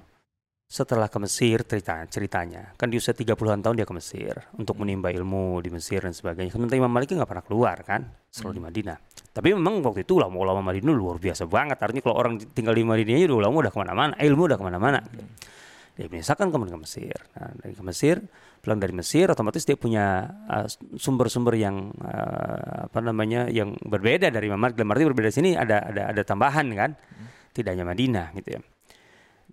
[0.65, 5.13] setelah ke Mesir cerita ceritanya kan di usia 30-an tahun dia ke Mesir untuk menimba
[5.13, 6.51] ilmu di Mesir dan sebagainya.
[6.51, 8.03] Sementara Imam Malik nggak pernah keluar kan,
[8.36, 8.60] selalu hmm.
[8.60, 8.97] di Madinah.
[9.31, 11.79] Tapi memang waktu itu ulama-ulama Madinah luar biasa banget.
[11.79, 14.99] Artinya kalau orang tinggal di Madinah udah ulama udah ke mana-mana, ilmu udah ke mana-mana.
[14.99, 15.54] Hmm
[15.95, 17.15] dia misalkan kemudian ke Mesir.
[17.39, 18.19] Nah, dari ke Mesir,
[18.60, 20.67] pulang dari Mesir, otomatis dia punya uh,
[20.99, 24.75] sumber-sumber uh, yang uh, apa namanya yang berbeda dari Imam Malik.
[24.75, 27.55] Dalam arti berbeda sini ada ada ada tambahan kan, hmm.
[27.55, 28.62] tidak hanya Madinah gitu ya.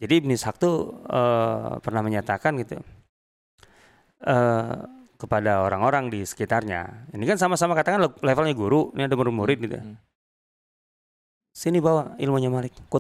[0.03, 2.83] Jadi Ibn Ishaq tuh uh, pernah menyatakan gitu
[4.27, 4.77] uh,
[5.15, 7.15] kepada orang-orang di sekitarnya.
[7.15, 9.79] Ini kan sama-sama katakan levelnya guru, ini ada murid-murid gitu.
[9.79, 9.95] Hmm.
[11.55, 12.99] Sini bawa ilmunya Malik, kau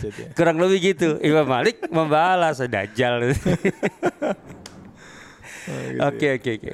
[0.00, 0.28] semua.
[0.34, 1.18] Kurang lebih gitu.
[1.22, 3.22] Imam Malik membalas Dajjal.
[3.22, 3.70] Oh, gitu ya.
[6.10, 6.72] Oke oke oke.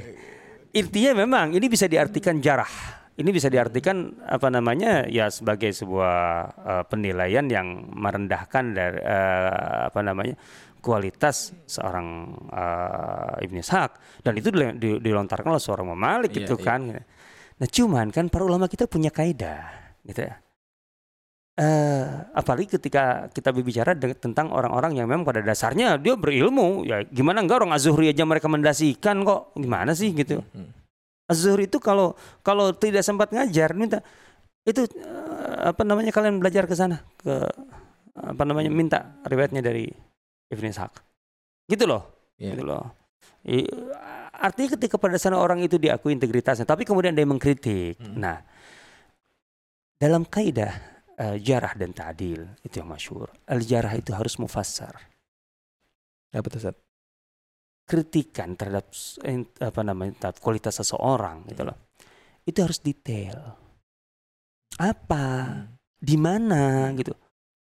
[0.72, 2.96] Intinya memang ini bisa diartikan jarah.
[3.18, 6.16] Ini bisa diartikan apa namanya ya sebagai sebuah
[6.56, 10.38] uh, penilaian yang merendahkan dari uh, apa namanya
[10.78, 14.54] kualitas seorang uh, Ibn Ishaq dan itu
[15.02, 16.64] dilontarkan oleh seorang Malik iya, gitu iya.
[16.64, 16.80] kan.
[17.58, 19.66] Nah cuman kan para ulama kita punya kaidah
[20.06, 20.34] gitu ya.
[21.58, 27.42] Uh, apalagi ketika kita berbicara tentang orang-orang yang memang pada dasarnya dia berilmu ya gimana
[27.42, 30.70] enggak orang Azhuri aja merekomendasikan kok gimana sih gitu hmm.
[31.26, 32.14] Azhuri itu kalau
[32.46, 34.06] kalau tidak sempat ngajar minta
[34.62, 37.42] itu uh, apa namanya kalian belajar ke sana ke
[38.14, 39.90] apa namanya minta riwayatnya dari
[40.54, 40.92] Ibn Ishaq
[41.74, 42.06] gitu loh
[42.38, 42.54] yeah.
[42.54, 42.86] gitu loh
[43.42, 43.66] I,
[44.38, 47.98] artinya ketika pada sana orang itu diakui integritasnya, tapi kemudian dia mengkritik.
[47.98, 48.16] Hmm.
[48.22, 48.38] Nah,
[49.98, 50.72] dalam kaidah
[51.18, 53.28] uh, jarah dan ta'dil itu yang masyur.
[53.50, 54.94] Al jarah itu harus mufassar.
[56.30, 56.70] Apa itu
[57.88, 58.92] Kritikan terhadap
[59.64, 61.88] apa namanya kualitas seseorang gitu loh.
[62.44, 63.36] Itu harus detail.
[64.78, 65.26] Apa?
[65.26, 65.74] Hmm.
[65.98, 67.16] Di mana gitu.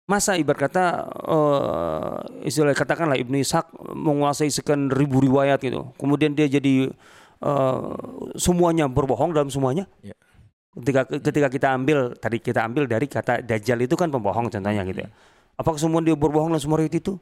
[0.06, 5.90] Masa ibarat kata uh, istilah katakanlah Ibnu Ishaq menguasai sekian ribu riwayat gitu.
[5.98, 6.94] Kemudian dia jadi
[7.42, 7.98] uh,
[8.38, 9.90] semuanya berbohong dalam semuanya.
[10.06, 10.14] Ya.
[10.78, 15.02] Ketika ketika kita ambil tadi kita ambil dari kata dajjal itu kan pembohong contohnya gitu
[15.02, 15.10] ya.
[15.10, 15.58] Hmm.
[15.58, 17.18] Apakah semua dia berbohong dalam semua riwayat itu?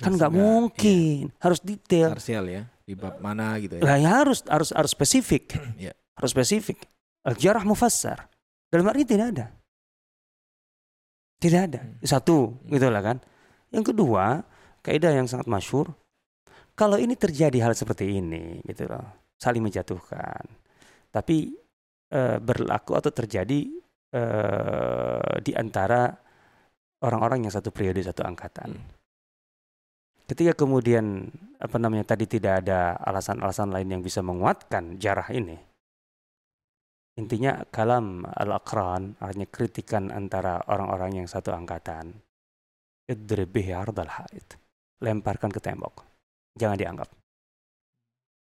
[0.00, 1.28] Kan nggak mungkin.
[1.28, 1.42] Iya.
[1.44, 2.08] Harus detail.
[2.16, 2.62] Parsial ya.
[2.88, 3.82] Di bab mana gitu ya.
[3.84, 5.60] Lah ya harus harus harus spesifik.
[5.76, 5.92] ya.
[6.16, 6.88] Harus spesifik.
[7.20, 8.32] Al-jarah mufassar.
[8.72, 9.46] Dalam arti tidak ada.
[11.44, 11.80] Tidak ada.
[11.84, 12.00] Hmm.
[12.00, 12.72] Satu, hmm.
[12.72, 13.20] gitu lah kan.
[13.68, 14.40] Yang kedua,
[14.80, 15.92] kaidah yang sangat masyur.
[16.72, 19.04] Kalau ini terjadi hal seperti ini, gitu loh,
[19.36, 20.42] saling menjatuhkan.
[21.12, 21.54] Tapi
[22.10, 23.70] e, berlaku atau terjadi
[24.10, 24.22] e,
[25.38, 26.10] di antara
[27.06, 28.74] orang-orang yang satu periode satu angkatan.
[28.74, 28.90] Hmm.
[30.24, 31.28] Ketika kemudian
[31.60, 35.60] apa namanya tadi tidak ada alasan-alasan lain yang bisa menguatkan jarah ini,
[37.14, 42.10] Intinya kalam al-aqran artinya kritikan antara orang-orang yang satu angkatan.
[43.06, 44.58] Idribihi ardal haid.
[45.04, 46.02] Lemparkan ke tembok.
[46.58, 47.08] Jangan dianggap.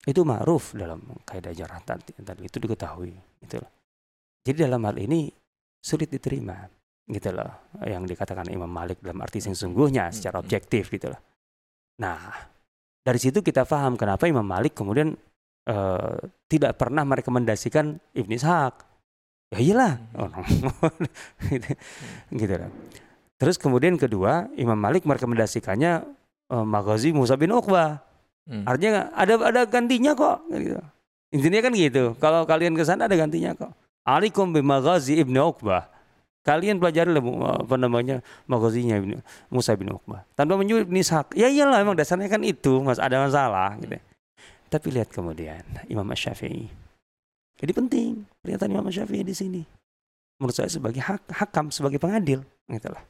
[0.05, 3.72] Itu ma'ruf dalam kaidah jarah tadi, itu diketahui gitu loh.
[4.44, 5.33] Jadi dalam hal ini
[5.81, 6.68] sulit diterima
[7.09, 10.44] gitu loh yang dikatakan Imam Malik dalam arti yang sungguhnya secara hmm.
[10.44, 11.20] objektif gitu loh.
[12.00, 12.20] Nah,
[13.00, 15.16] dari situ kita paham kenapa Imam Malik kemudian
[15.68, 16.16] uh,
[16.48, 18.74] tidak pernah merekomendasikan Ibn Ishaq.
[19.55, 19.92] Ya iyalah.
[20.14, 20.18] Hmm.
[20.18, 20.40] Oh, no.
[21.53, 21.68] gitu,
[22.33, 22.70] gitu lah.
[23.38, 26.07] Terus kemudian kedua, Imam Malik merekomendasikannya
[26.50, 28.00] uh, Maghazi Musa bin Uqbah.
[28.44, 28.64] Hmm.
[28.68, 30.48] Artinya ada ada gantinya kok.
[30.53, 30.81] Gitu.
[31.35, 32.14] Intinya kan gitu.
[32.22, 33.72] Kalau kalian ke sana ada gantinya kok.
[34.05, 35.90] Alikum bi Maghazi Ibnu Uqbah.
[36.44, 37.24] Kalian pelajari lah
[37.64, 39.16] apa namanya Maghazinya Ibnu
[39.48, 40.29] Musa bin Uqbah.
[40.37, 41.27] Tanpa menyebut Ibn Ishaq.
[41.40, 43.96] Ya iyalah emang dasarnya kan itu, Mas ada masalah gitu.
[44.74, 46.66] Tapi lihat kemudian Imam Syafi'i.
[47.54, 49.62] Jadi penting pernyataan Imam Syafi'i di sini.
[50.42, 52.42] Menurut saya sebagai hak, hakam, sebagai pengadil.
[52.66, 53.06] Gitulah.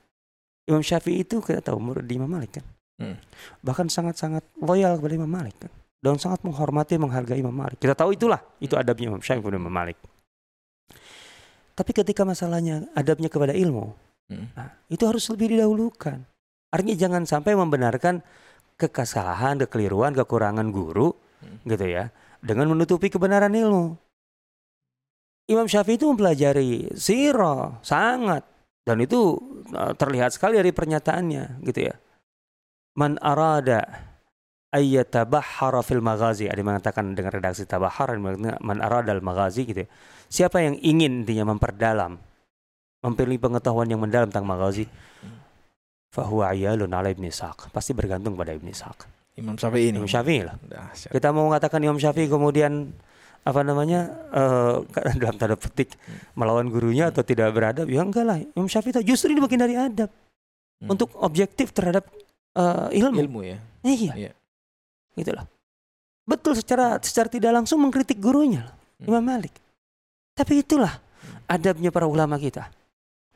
[0.68, 2.64] Imam Syafi'i itu kita tahu murid Imam Malik kan.
[3.00, 3.16] Hmm.
[3.64, 5.72] Bahkan sangat-sangat loyal kepada Imam Malik kan.
[6.04, 7.80] Dan sangat menghormati, menghargai Imam Malik.
[7.80, 8.44] Kita tahu itulah.
[8.60, 9.96] Itu adabnya Imam Syafi'i kepada Imam Malik.
[11.72, 13.96] Tapi ketika masalahnya adabnya kepada ilmu,
[14.28, 14.52] hmm.
[14.52, 16.20] nah, itu harus lebih didahulukan.
[16.68, 18.20] Artinya jangan sampai membenarkan
[18.76, 21.23] kekesalahan, kekeliruan, kekurangan guru
[21.64, 22.12] gitu ya
[22.44, 23.96] dengan menutupi kebenaran ilmu.
[25.48, 28.44] Imam Syafi'i itu mempelajari sirah sangat
[28.84, 29.36] dan itu
[29.72, 31.96] uh, terlihat sekali dari pernyataannya gitu ya.
[32.96, 33.84] Man arada
[34.72, 39.88] ayyatabahhara fil maghazi ada yang mengatakan dengan redaksi tabahhar man arada al maghazi gitu ya.
[40.30, 42.16] siapa yang ingin intinya memperdalam
[43.04, 44.88] memilih pengetahuan yang mendalam tentang maghazi?
[46.08, 47.68] Fahuwa ayalun ala ibn Ishaq.
[47.74, 49.98] Pasti bergantung pada ibn Ishaq Imam Syafi'i ini.
[49.98, 50.56] Imam Syafi'i lah.
[50.94, 52.94] Kita mau mengatakan Imam Syafi'i kemudian
[53.44, 54.76] apa namanya uh,
[55.20, 55.94] dalam tanda petik
[56.38, 57.90] melawan gurunya atau tidak beradab?
[57.90, 58.38] Ya enggak lah.
[58.54, 60.10] Imam Syafi'i itu justru ini bagian dari adab.
[60.82, 60.90] Hmm.
[60.90, 62.04] untuk objektif terhadap
[62.58, 63.16] uh, ilmu.
[63.16, 63.58] Ilmu ya.
[63.86, 64.12] Iya.
[64.28, 64.32] Iya.
[65.14, 65.46] Itulah
[66.24, 68.66] betul secara secara tidak langsung mengkritik gurunya
[68.98, 69.06] hmm.
[69.06, 69.54] Imam Malik.
[70.34, 71.46] Tapi itulah hmm.
[71.46, 72.73] adabnya para ulama kita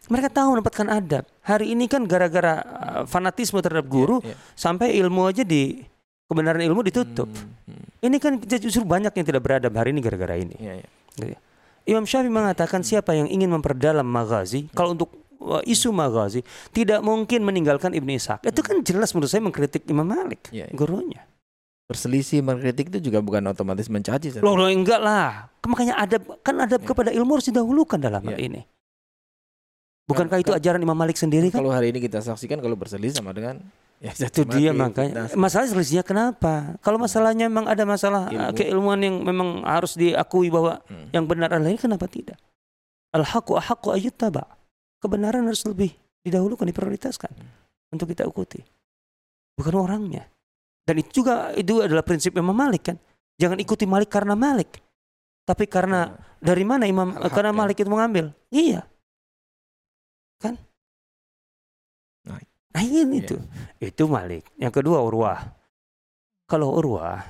[0.09, 1.25] mereka tahu mendapatkan adab.
[1.45, 4.39] Hari ini kan gara-gara uh, fanatisme terhadap guru yeah, yeah.
[4.57, 5.85] sampai ilmu aja di
[6.29, 7.29] kebenaran ilmu ditutup.
[7.29, 8.05] Hmm, hmm.
[8.05, 10.57] Ini kan justru banyak yang tidak beradab hari ini gara-gara ini.
[10.61, 10.85] Yeah,
[11.21, 11.41] yeah.
[11.89, 12.89] Imam Syafi'i mengatakan hmm.
[12.89, 14.77] siapa yang ingin memperdalam maghazi, hmm.
[14.77, 15.09] kalau untuk
[15.41, 18.45] uh, isu maghazi tidak mungkin meninggalkan Ibnu Ishaq.
[18.45, 20.77] Itu kan jelas menurut saya mengkritik Imam Malik, yeah, yeah.
[20.77, 21.25] gurunya.
[21.89, 24.45] Berselisih mengkritik itu juga bukan otomatis mencaci.
[24.45, 25.49] Loh, loh enggak lah.
[25.65, 26.89] Makanya adab kan adab yeah.
[26.93, 28.37] kepada ilmu harus didahulukan dalam yeah.
[28.37, 28.61] hal ini.
[30.09, 31.61] Bukankah itu ajaran Imam Malik sendiri kan?
[31.61, 33.61] Kalau hari ini kita saksikan kalau berselisih sama dengan
[34.05, 35.29] ya itu dia makanya.
[35.37, 36.81] Masalah selisihnya kenapa?
[36.81, 38.57] Kalau masalahnya memang ada masalah Ilmu.
[38.57, 41.13] keilmuan yang memang harus diakui bahwa hmm.
[41.13, 42.41] yang benar adalah ini kenapa tidak?
[43.13, 44.49] Al haqqu ahqqu ayyuttaba.
[44.99, 45.93] Kebenaran harus lebih
[46.25, 47.93] didahulukan diprioritaskan hmm.
[47.93, 48.65] untuk kita ikuti.
[49.61, 50.25] Bukan orangnya.
[50.89, 52.97] Dan itu juga itu adalah prinsip Imam Malik kan.
[53.37, 54.81] Jangan ikuti Malik karena Malik.
[55.45, 56.41] Tapi karena hmm.
[56.41, 57.53] dari mana Imam karena.
[57.53, 58.33] Malik itu mengambil?
[58.49, 58.89] Iya.
[60.39, 60.55] Kan?
[62.27, 62.39] Nah,
[62.75, 63.29] nah ini yeah.
[63.29, 63.43] tuh.
[63.83, 64.55] Itu Malik.
[64.59, 65.39] Yang kedua Urwah.
[66.49, 67.21] Kalau Urwah,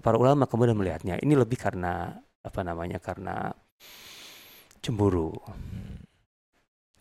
[0.00, 3.02] para ulama kemudian melihatnya ini lebih karena apa namanya?
[3.02, 3.52] Karena
[4.80, 5.32] cemburu.
[5.34, 6.00] Hmm.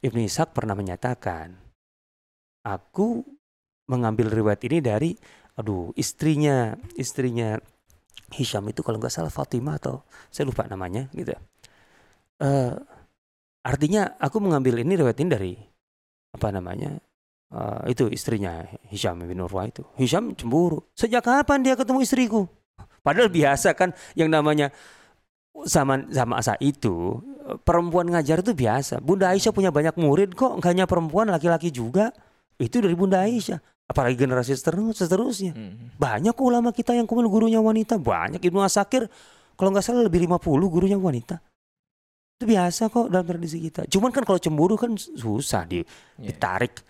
[0.04, 1.56] Ibnu Ishaq pernah menyatakan,
[2.64, 3.24] aku
[3.88, 5.12] mengambil riwayat ini dari
[5.54, 7.60] aduh istrinya istrinya
[8.34, 10.02] Hisham itu kalau nggak salah Fatimah atau
[10.34, 11.38] saya lupa namanya gitu.
[12.42, 12.82] Uh,
[13.64, 15.54] Artinya aku mengambil ini riwayat ini dari
[16.36, 17.00] apa namanya?
[17.54, 19.86] Uh, itu istrinya Hisham bin Urwah itu.
[19.96, 20.82] Hisham cemburu.
[20.98, 22.50] Sejak kapan dia ketemu istriku?
[23.06, 24.74] Padahal biasa kan yang namanya
[25.70, 27.22] zaman zaman masa itu
[27.62, 28.98] perempuan ngajar itu biasa.
[29.04, 32.12] Bunda Aisyah punya banyak murid kok, enggak hanya perempuan, laki-laki juga.
[32.62, 33.60] itu dari Bunda Aisyah.
[33.90, 35.58] Apalagi generasi seterus- seterusnya.
[35.58, 35.92] Hmm.
[35.98, 37.98] Banyak ulama kita yang kemudian gurunya wanita.
[38.00, 39.10] Banyak Ibnu Asakir
[39.58, 41.42] kalau nggak salah lebih 50 gurunya wanita.
[42.34, 43.86] Itu biasa kok dalam tradisi kita.
[43.86, 45.86] Cuman kan kalau cemburu kan susah di,
[46.18, 46.34] Iya.
[46.34, 46.82] ditarik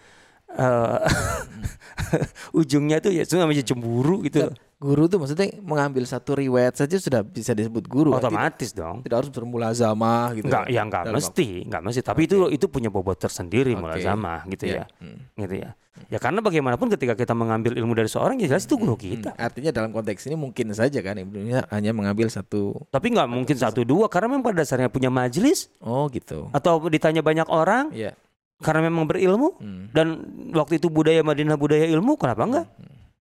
[0.53, 0.99] eh,
[2.60, 4.53] ujungnya tuh ya cuma namanya cemburu gitu.
[4.77, 8.12] Guru tuh maksudnya mengambil satu riwayat saja sudah bisa disebut guru.
[8.12, 8.19] kan?
[8.19, 8.99] Otomatis dong.
[9.01, 10.51] Tidak, harus bermulazamah gitu.
[10.51, 11.99] Enggak, ya enggak Dalam mesti, enggak mesti.
[12.03, 13.82] Tapi itu itu punya bobot tersendiri Oke.
[13.82, 14.84] mulazamah gitu Iya.
[14.84, 14.86] ya.
[14.99, 15.17] Hmm.
[15.39, 15.69] Gitu ya.
[16.10, 19.29] Ya karena bagaimanapun ketika kita mengambil ilmu dari seorang ya jelas itu guru kita.
[19.34, 19.45] Hmm.
[19.45, 22.73] Artinya dalam konteks ini mungkin saja kan Ibnu hanya mengambil satu.
[22.89, 26.49] Tapi nggak mungkin satu dua karena memang pada dasarnya punya majelis Oh gitu.
[26.49, 28.17] atau ditanya banyak orang Iya.
[28.58, 29.93] karena memang berilmu Hmm.
[29.93, 30.17] dan
[30.53, 32.67] waktu itu budaya Madinah budaya ilmu kenapa enggak?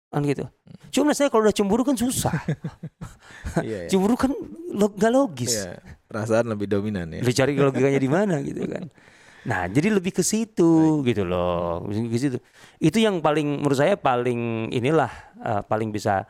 [0.08, 0.44] Kan gitu.
[0.92, 2.36] Cuma saya kalau udah cemburu kan susah.
[3.64, 3.88] Iya.
[3.88, 3.90] iya.
[3.90, 4.32] cemburu kan
[4.76, 5.64] lo, nggak logis.
[5.66, 5.80] Iya.
[6.08, 7.24] Perasaan lebih dominan ya.
[7.24, 8.88] Lu cari logikanya di mana gitu kan.
[9.48, 11.88] Nah, jadi lebih ke situ gitu loh.
[11.88, 12.38] Ke situ.
[12.84, 16.28] Itu yang paling menurut saya paling inilah eh, paling bisa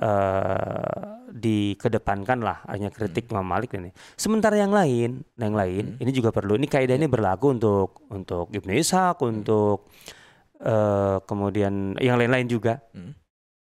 [0.00, 3.90] eh dikedepankan lah hanya kritik Imam Malik ini.
[4.18, 6.58] Sementara yang lain, yang lain ini juga perlu.
[6.58, 9.88] Ini kaidah ini berlaku untuk untuk Ibnu Ishaq, untuk
[10.60, 12.82] eh kemudian yang lain-lain juga.
[12.92, 13.16] Hmm.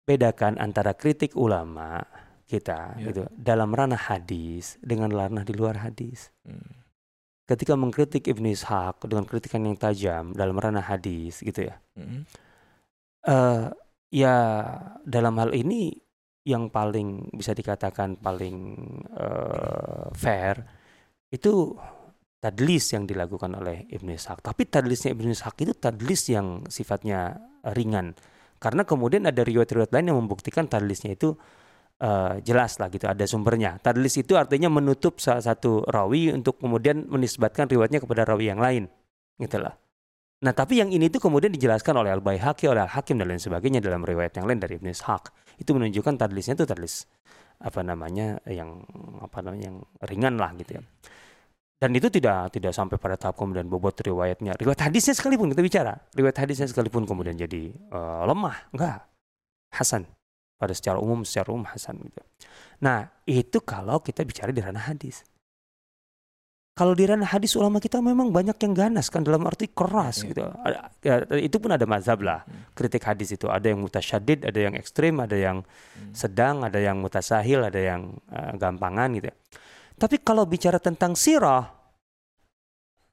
[0.05, 2.05] Bedakan antara kritik ulama
[2.45, 3.10] kita Ya.
[3.10, 6.85] gitu dalam ranah hadis dengan ranah di luar hadis Hmm.
[7.45, 11.77] Ketika mengkritik Ibnu Ishaq dengan kritikan yang tajam dalam ranah hadis gitu ya.
[11.97, 12.25] Hmm.
[13.25, 13.65] eh
[14.13, 14.36] ya
[15.05, 15.93] dalam hal ini
[16.45, 18.58] yang paling bisa dikatakan paling
[19.17, 20.62] eh, fair
[21.34, 21.73] itu
[22.38, 24.45] tadlis yang dilakukan oleh Ibnu Ishaq.
[24.45, 27.41] Tapi tadlisnya Ibnu Ishaq itu tadlis yang sifatnya
[27.73, 28.13] ringan.
[28.62, 31.34] Karena kemudian ada riwayat-riwayat lain yang membuktikan tadlisnya itu
[32.01, 33.79] eh, jelas lah gitu, ada sumbernya.
[33.79, 38.88] Tadlis itu artinya menutup salah satu rawi untuk kemudian menisbatkan riwayatnya kepada rawi yang lain.
[39.39, 39.75] Gitu lah.
[40.43, 44.03] Nah, tapi yang ini tuh kemudian dijelaskan oleh Al-Baihaqi, oleh Al-Hakim dan lain sebagainya dalam
[44.03, 45.31] riwayat yang lain dari Ibnu Ishaq.
[45.58, 47.08] Itu menunjukkan tadlisnya itu tadlis
[47.55, 48.84] apa namanya yang
[49.23, 50.81] apa namanya yang ringan lah gitu ya.
[51.79, 54.60] Dan itu tidak tidak sampai pada tahap kemudian bobot riwayatnya.
[54.60, 59.08] Riwayat hadisnya sekalipun kita bicara, riwayat hadisnya sekalipun kemudian jadi eh, lemah, enggak.
[59.71, 60.08] Hasan
[60.55, 62.21] pada secara umum secara umum hasan gitu.
[62.79, 65.23] Nah, itu kalau kita bicara di ranah hadis.
[66.75, 70.27] Kalau di ranah hadis ulama kita memang banyak yang ganas kan dalam arti keras Iya.
[70.27, 70.43] gitu.
[70.43, 72.43] Ada- ya, itu pun ada mazhab lah.
[72.43, 72.67] Hmm.
[72.75, 76.11] Kritik hadis itu ada yang mutasyadid, ada yang ekstrim, ada yang Hmm.
[76.11, 79.31] sedang, ada yang mutasahil, ada yang eh, gampangan gitu.
[79.95, 81.71] Tapi kalau bicara tentang sirah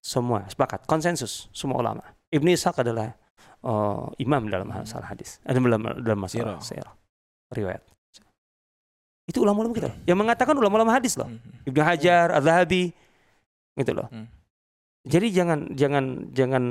[0.03, 2.03] semua sepakat, konsensus semua ulama.
[2.35, 3.15] Ibnu Ishaq adalah
[3.63, 6.91] eh, imam dalam masalah hadis, ada dalam dalam masalah Sirah.
[6.91, 6.95] sirah.
[7.53, 7.83] Riwayat.
[9.29, 9.93] Itu ulama-ulama kita.
[10.09, 11.29] Yang mengatakan ulama-ulama hadis loh.
[11.31, 11.39] Hmm.
[11.69, 12.91] Ibnu Hajar, Al-Zahabi
[13.79, 14.09] gitu loh.
[14.11, 14.27] Hmm.
[15.07, 16.65] Jadi jangan jangan jangan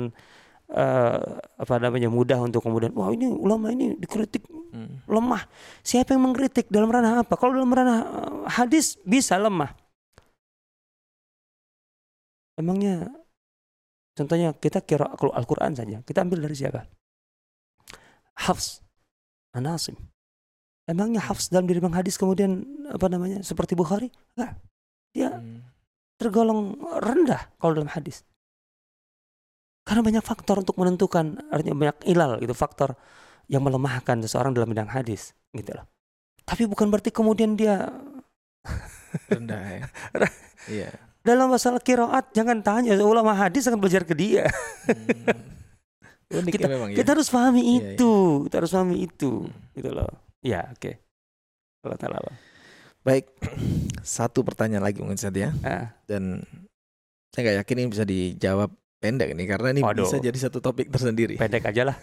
[0.72, 5.04] eh, apa namanya mudah untuk kemudian wah ini ulama ini dikritik Hmm.
[5.04, 5.44] lemah.
[5.84, 7.36] Siapa yang mengkritik dalam ranah apa?
[7.36, 9.68] Kalau dalam ranah eh, hadis bisa lemah.
[12.56, 13.12] Emangnya
[14.16, 16.88] contohnya kita kira kalau Al-Qur'an saja, kita ambil dari siapa?
[18.48, 18.80] Hafs
[19.52, 19.96] Anasim.
[20.82, 24.10] Emangnya Hafs dalam diri Bang Hadis kemudian apa namanya seperti Bukhari?
[24.34, 24.52] Enggak.
[25.12, 25.62] Dia Hmm.
[26.18, 28.22] tergolong rendah kalau dalam hadis.
[29.82, 32.94] Karena banyak faktor untuk menentukan, artinya banyak ilal gitu, faktor
[33.50, 35.82] yang melemahkan seseorang dalam bidang hadis, gitu loh.
[36.46, 37.90] Tapi bukan berarti kemudian dia
[39.34, 39.80] rendah ya.
[40.70, 40.90] Iya.
[41.22, 44.46] dalam masalah kiroat jangan tanya ulama hadis akan belajar ke dia.
[44.86, 46.38] Hmm.
[46.46, 47.02] Unik ya memang ya.
[47.02, 48.12] Kita harus pahami Iya, itu,
[48.48, 49.74] kita harus pahami itu, Hmm.
[49.74, 50.10] gitu loh.
[50.42, 50.98] Ya, oke.
[51.82, 52.18] Allah taala.
[52.18, 52.34] alam.
[53.02, 53.30] Baik,
[54.02, 56.42] satu pertanyaan lagi mungkin saja Ah, dan
[57.30, 60.06] saya nggak yakin ini bisa dijawab pendek ini karena ini Waduh.
[60.06, 61.34] bisa jadi satu topik tersendiri.
[61.34, 61.96] pendek aja lah.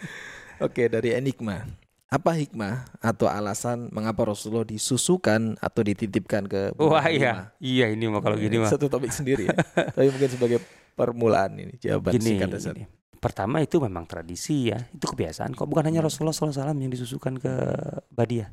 [0.64, 1.64] Oke, dari Enigma.
[2.08, 8.20] Apa hikmah atau alasan mengapa Rasulullah disusukan atau dititipkan ke Wah iya, iya ini mah
[8.22, 8.70] kalau gini mah.
[8.70, 9.56] Satu topik sendiri ya.
[9.96, 10.58] Tapi mungkin sebagai
[10.94, 12.76] permulaan ini jawaban Gini, singkat dasar.
[12.76, 12.86] gini.
[13.24, 15.64] Pertama itu memang tradisi ya, itu kebiasaan kok.
[15.64, 16.12] Bukan hanya Hmm.
[16.12, 17.52] Rasulullah SAW yang disusukan ke
[18.12, 18.52] Badiah.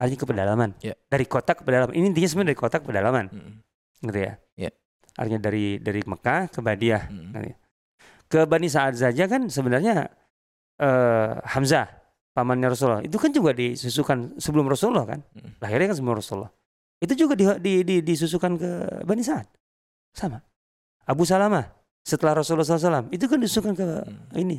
[0.00, 0.70] Artinya ke pedalaman.
[0.80, 0.96] Ya.
[1.04, 1.92] Dari kota ke pedalaman.
[1.92, 3.52] Ini intinya sebenarnya dari kota ke pedalaman, Mm,
[4.08, 4.32] gitu ya.
[4.56, 4.70] Ya.
[5.18, 7.04] Artinya dari dari Mekah ke Badiah.
[7.04, 7.34] mm,
[8.30, 10.06] Ke Bani Sa'ad saja kan sebenarnya
[10.78, 11.90] eh Hamzah
[12.30, 15.20] pamannya Rasulullah itu kan juga disusukan sebelum Rasulullah kan.
[15.34, 15.58] mm.
[15.60, 16.52] Lahirnya kan sebelum Rasulullah.
[16.98, 18.70] Itu juga di, di, di- disusukan ke
[19.04, 19.46] Bani Sa'ad.
[20.14, 20.38] Sama.
[21.04, 21.66] Abu Salamah
[22.06, 24.42] setelah Rasulullah SAW itu kan disusukan ke Mm.
[24.42, 24.58] ini.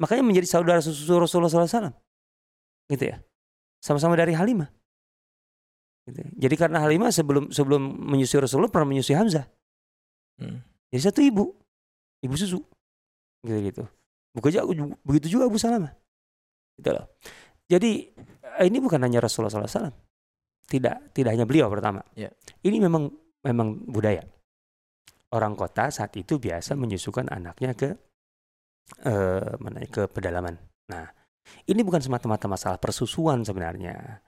[0.00, 1.92] Makanya menjadi saudara susu Rasulullah SAW.
[2.88, 3.20] Gitu ya.
[3.84, 4.68] Sama-sama dari Halimah.
[6.08, 6.20] Gitu.
[6.36, 9.44] Jadi karena Halimah sebelum sebelum menyusui Rasulullah pernah menyusui Hamzah.
[10.40, 10.58] Mm.
[10.90, 11.44] Jadi satu ibu.
[12.24, 12.60] Ibu susu.
[13.44, 13.84] Gitu gitu.
[14.36, 14.62] Begitu,
[15.02, 15.92] begitu juga Abu Salamah.
[16.76, 17.06] Gitu loh.
[17.70, 18.10] Jadi
[18.58, 19.92] eh, ini bukan hanya Rasulullah SAW.
[20.70, 22.02] Tidak, tidak hanya beliau pertama.
[22.14, 22.30] Ya.
[22.62, 23.10] Ini memang
[23.42, 24.22] memang budaya.
[25.30, 27.94] Orang kota saat itu biasa menyusukan anaknya ke
[29.06, 30.58] eh, mana ke pedalaman.
[30.90, 31.06] Nah,
[31.70, 34.26] ini bukan semata-mata masalah persusuan sebenarnya.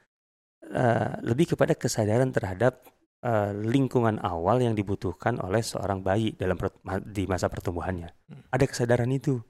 [0.62, 2.86] Eh, lebih kepada kesadaran terhadap
[3.26, 6.54] eh, lingkungan awal yang dibutuhkan oleh seorang bayi dalam
[7.02, 8.08] di masa pertumbuhannya.
[8.30, 8.42] Hmm.
[8.54, 9.42] Ada kesadaran itu,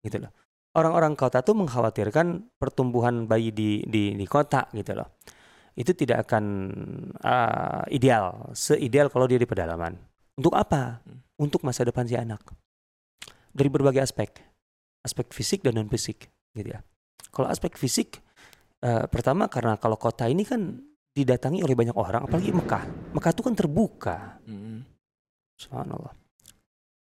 [0.00, 0.32] gitu loh.
[0.74, 5.20] Orang-orang kota tuh mengkhawatirkan pertumbuhan bayi di di, di kota, gitu loh.
[5.76, 6.44] Itu tidak akan
[7.20, 10.13] eh, ideal, seideal kalau dia di pedalaman.
[10.34, 11.02] Untuk apa?
[11.04, 11.20] Hmm.
[11.38, 12.42] Untuk masa depan si anak.
[13.54, 14.34] Dari berbagai aspek,
[15.02, 16.82] aspek fisik dan non fisik, gitu ya.
[17.30, 18.18] Kalau aspek fisik,
[18.82, 20.82] eh, pertama karena kalau kota ini kan
[21.14, 23.14] didatangi oleh banyak orang, apalagi Mekah.
[23.14, 24.82] Mekah itu kan terbuka, Mm.
[25.54, 26.10] subhanallah.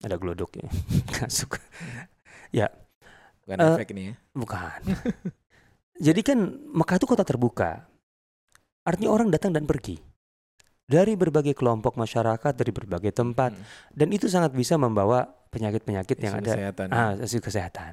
[0.03, 0.67] Ada gelodoknya,
[1.23, 1.55] masuk.
[3.45, 4.13] Bukan Eh, efek ini ya.
[4.33, 4.79] Bukan.
[6.05, 6.39] Jadi kan
[6.73, 7.85] Mekah itu kota terbuka.
[8.83, 10.01] Artinya orang datang dan pergi.
[10.85, 13.57] Dari berbagai kelompok masyarakat, dari berbagai tempat.
[13.57, 13.63] Mm.
[13.89, 16.87] Dan itu sangat bisa membawa penyakit-penyakit yang ada kesehatan.
[16.93, 16.95] ya.
[16.95, 17.91] ah, isu kesehatan.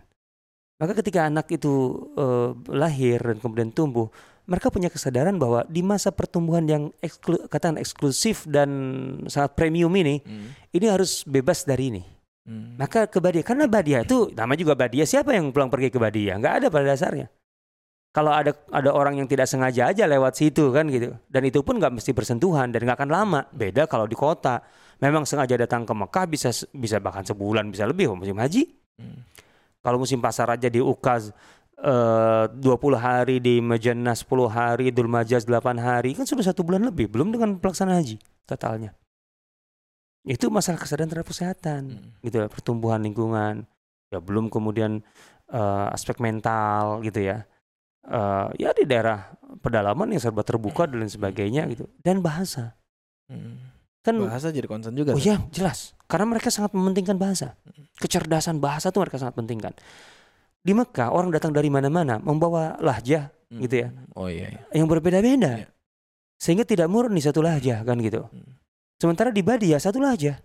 [0.76, 1.72] Maka ketika anak itu
[2.18, 4.12] eh, lahir dan kemudian tumbuh,
[4.44, 8.68] mereka punya kesadaran bahwa di masa pertumbuhan yang eksklu, katakan eksklusif dan
[9.30, 10.48] sangat premium ini, Mm.
[10.74, 12.02] ini harus bebas dari ini.
[12.42, 12.74] Mm.
[12.76, 16.34] Maka ke Badia, karena Badia itu nama juga Badia, siapa yang pulang pergi ke Badia?
[16.36, 17.30] Nggak ada pada dasarnya.
[18.12, 21.80] Kalau ada ada orang yang tidak sengaja aja lewat situ kan gitu, dan itu pun
[21.80, 23.40] nggak mesti bersentuhan dan nggak akan lama.
[23.56, 24.60] Beda kalau di kota,
[25.00, 28.68] memang sengaja datang ke Mekah bisa bisa bahkan sebulan bisa lebih musim haji.
[29.00, 29.16] Mm.
[29.80, 31.32] Kalau musim pasar aja di Ukaz
[31.80, 32.60] eh, 20
[33.00, 37.32] hari di Majannah 10 hari, Dhul Majaz 8 hari, kan sudah satu bulan lebih, belum
[37.32, 38.92] dengan pelaksanaan haji totalnya.
[40.22, 42.28] Itu masalah kesadaran terhadap kesehatan Mm.
[42.28, 43.64] gitu ya, pertumbuhan lingkungan.
[44.12, 45.00] Ya belum kemudian
[45.48, 47.48] eh, aspek mental gitu ya.
[48.02, 49.30] Eh, ya di daerah
[49.62, 51.86] pedalaman yang serba terbuka dan lain sebagainya gitu.
[52.02, 52.74] Dan bahasa.
[53.30, 53.70] Mm.
[54.02, 55.14] Kan Bahasa jadi concern juga.
[55.14, 55.30] Oh Ustaz.
[55.30, 55.78] iya, jelas.
[56.10, 57.54] Karena mereka sangat mementingkan bahasa.
[58.02, 59.70] Kecerdasan bahasa tuh mereka sangat pentingkan.
[60.58, 63.60] Di Mekah orang datang dari mana-mana membawa lahjah Mm.
[63.68, 63.88] gitu ya.
[64.16, 64.48] Oh iya.
[64.48, 64.60] iya.
[64.74, 65.62] yang berbeda-beda.
[65.62, 65.68] Iya.
[66.40, 68.26] Sehingga tidak murni satu lahjah kan gitu.
[68.34, 68.58] Mm.
[68.98, 70.42] Sementara di Badia satu lahjah.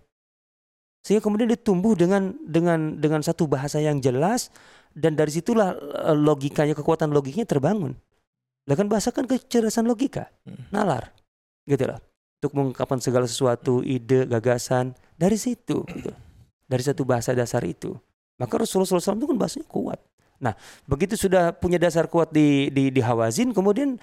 [1.08, 4.52] Sehingga kemudian dia tumbuh dengan dengan dengan satu bahasa yang jelas
[4.92, 7.96] dan dari situlah eh, logikanya kekuatan logiknya terbangun.
[8.68, 10.68] Lah kan bahasa kan kecerdasan logika, Mm.
[10.68, 11.16] nalar.
[11.64, 11.96] Gitu loh.
[12.44, 16.12] Untuk mengungkapkan segala sesuatu, ide, gagasan dari situ gitu.
[16.68, 17.96] Dari satu bahasa dasar itu.
[18.36, 19.98] Maka Rasulullah SAW itu kan bahasanya kuat.
[20.44, 20.52] Nah,
[20.84, 23.96] begitu sudah punya dasar kuat di di, di Hawazin, kemudian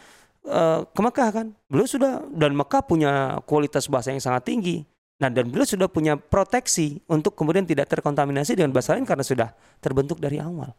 [0.49, 1.47] eh, ke Mekah kan.
[1.69, 4.89] Beliau sudah dan Mekah punya kualitas bahasa yang sangat tinggi.
[5.15, 9.49] Nah, dan beliau sudah punya proteksi untuk kemudian tidak terkontaminasi dengan bahasa lain karena sudah
[9.79, 10.75] terbentuk dari awal.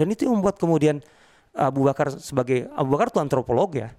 [0.00, 1.04] Dan itu yang membuat kemudian
[1.52, 3.92] Abu Bakar sebagai Abu Bakar itu antropolog ya,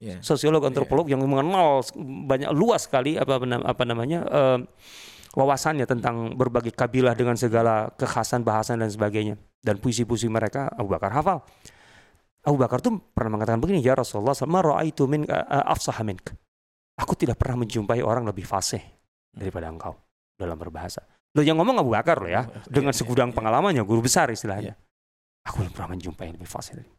[0.00, 0.16] Iya.
[0.24, 1.84] sosiolog antropolog yang mengenal
[2.24, 4.58] banyak luas sekali apa apa namanya eh,
[5.36, 11.12] wawasannya tentang berbagai kabilah dengan segala kekhasan bahasan dan sebagainya dan puisi-puisi mereka Abu Bakar
[11.12, 11.44] hafal.
[12.40, 16.32] Abu Bakar tuh pernah mengatakan begini ya Rasulullah sama raaitu min eh, afsaha mink.
[16.96, 18.80] Aku tidak pernah menjumpai orang lebih fasih
[19.32, 19.94] daripada engkau
[20.34, 21.02] dalam berbahasa.
[21.34, 23.36] Lo yang ngomong Abu Bakar lo ya dengan Iya, segudang iya.
[23.38, 24.74] pengalamannya guru besar istilahnya.
[25.46, 26.90] Aku belum pernah menjumpai yang lebih fasih dari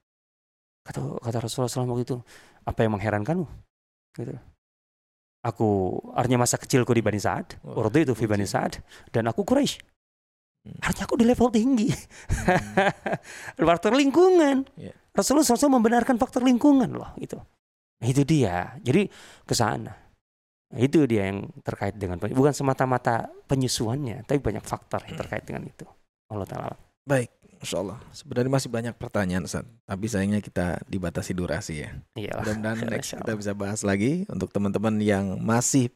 [0.81, 2.17] kata kata Rasulullah SAW waktu itu
[2.65, 3.45] apa yang mengherankanmu
[4.17, 4.33] gitu
[5.45, 8.45] aku artinya masa kecilku di Bani Sa'ad waktu itu di Bani.
[8.49, 8.81] Sa'ad
[9.13, 9.93] dan aku Quraisy
[10.61, 10.77] Hmm.
[10.85, 13.65] artinya aku di level tinggi Hmm.
[13.69, 14.93] faktor lingkungan Iya.
[15.09, 17.33] Rasulullah SAW membenarkan faktor lingkungan loh itu
[18.01, 19.09] Nah, itu dia jadi
[19.41, 19.89] ke sana
[20.71, 25.67] Nah, itu dia yang terkait dengan bukan semata-mata penyusuannya tapi banyak faktor yang terkait dengan
[25.67, 25.83] itu
[26.31, 27.97] Allah taala Baik, Insya Allah.
[28.13, 29.65] Sebenarnya masih banyak pertanyaan, Ustaz.
[29.89, 31.89] Tapi sayangnya kita dibatasi durasi ya.
[32.13, 35.89] iya Mudah-mudahan next kita bisa bahas lagi untuk teman-teman yang masih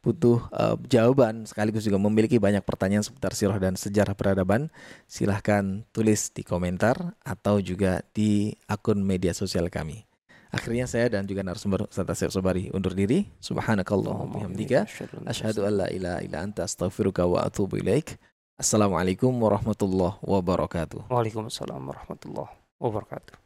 [0.00, 4.74] butuh eh, jawaban sekaligus juga memiliki banyak pertanyaan seputar sirah dan sejarah peradaban,
[5.06, 10.09] silahkan tulis di komentar atau juga di akun media sosial kami.
[10.50, 13.30] Akhirnya saya dan juga narasumber Ustaz Tasir Sobari undur diri.
[13.38, 14.90] Subhanakallahumma bihamdika.
[15.30, 18.18] Asyhadu an la ilaha illa anta astaghfiruka wa atubu ilaik.
[18.58, 21.08] Assalamualaikum warahmatullahi wabarakatuh.
[21.08, 23.40] Waalaikumsalam warahmatullahi wabarakatuh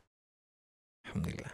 [1.14, 1.52] Alhamdulillah.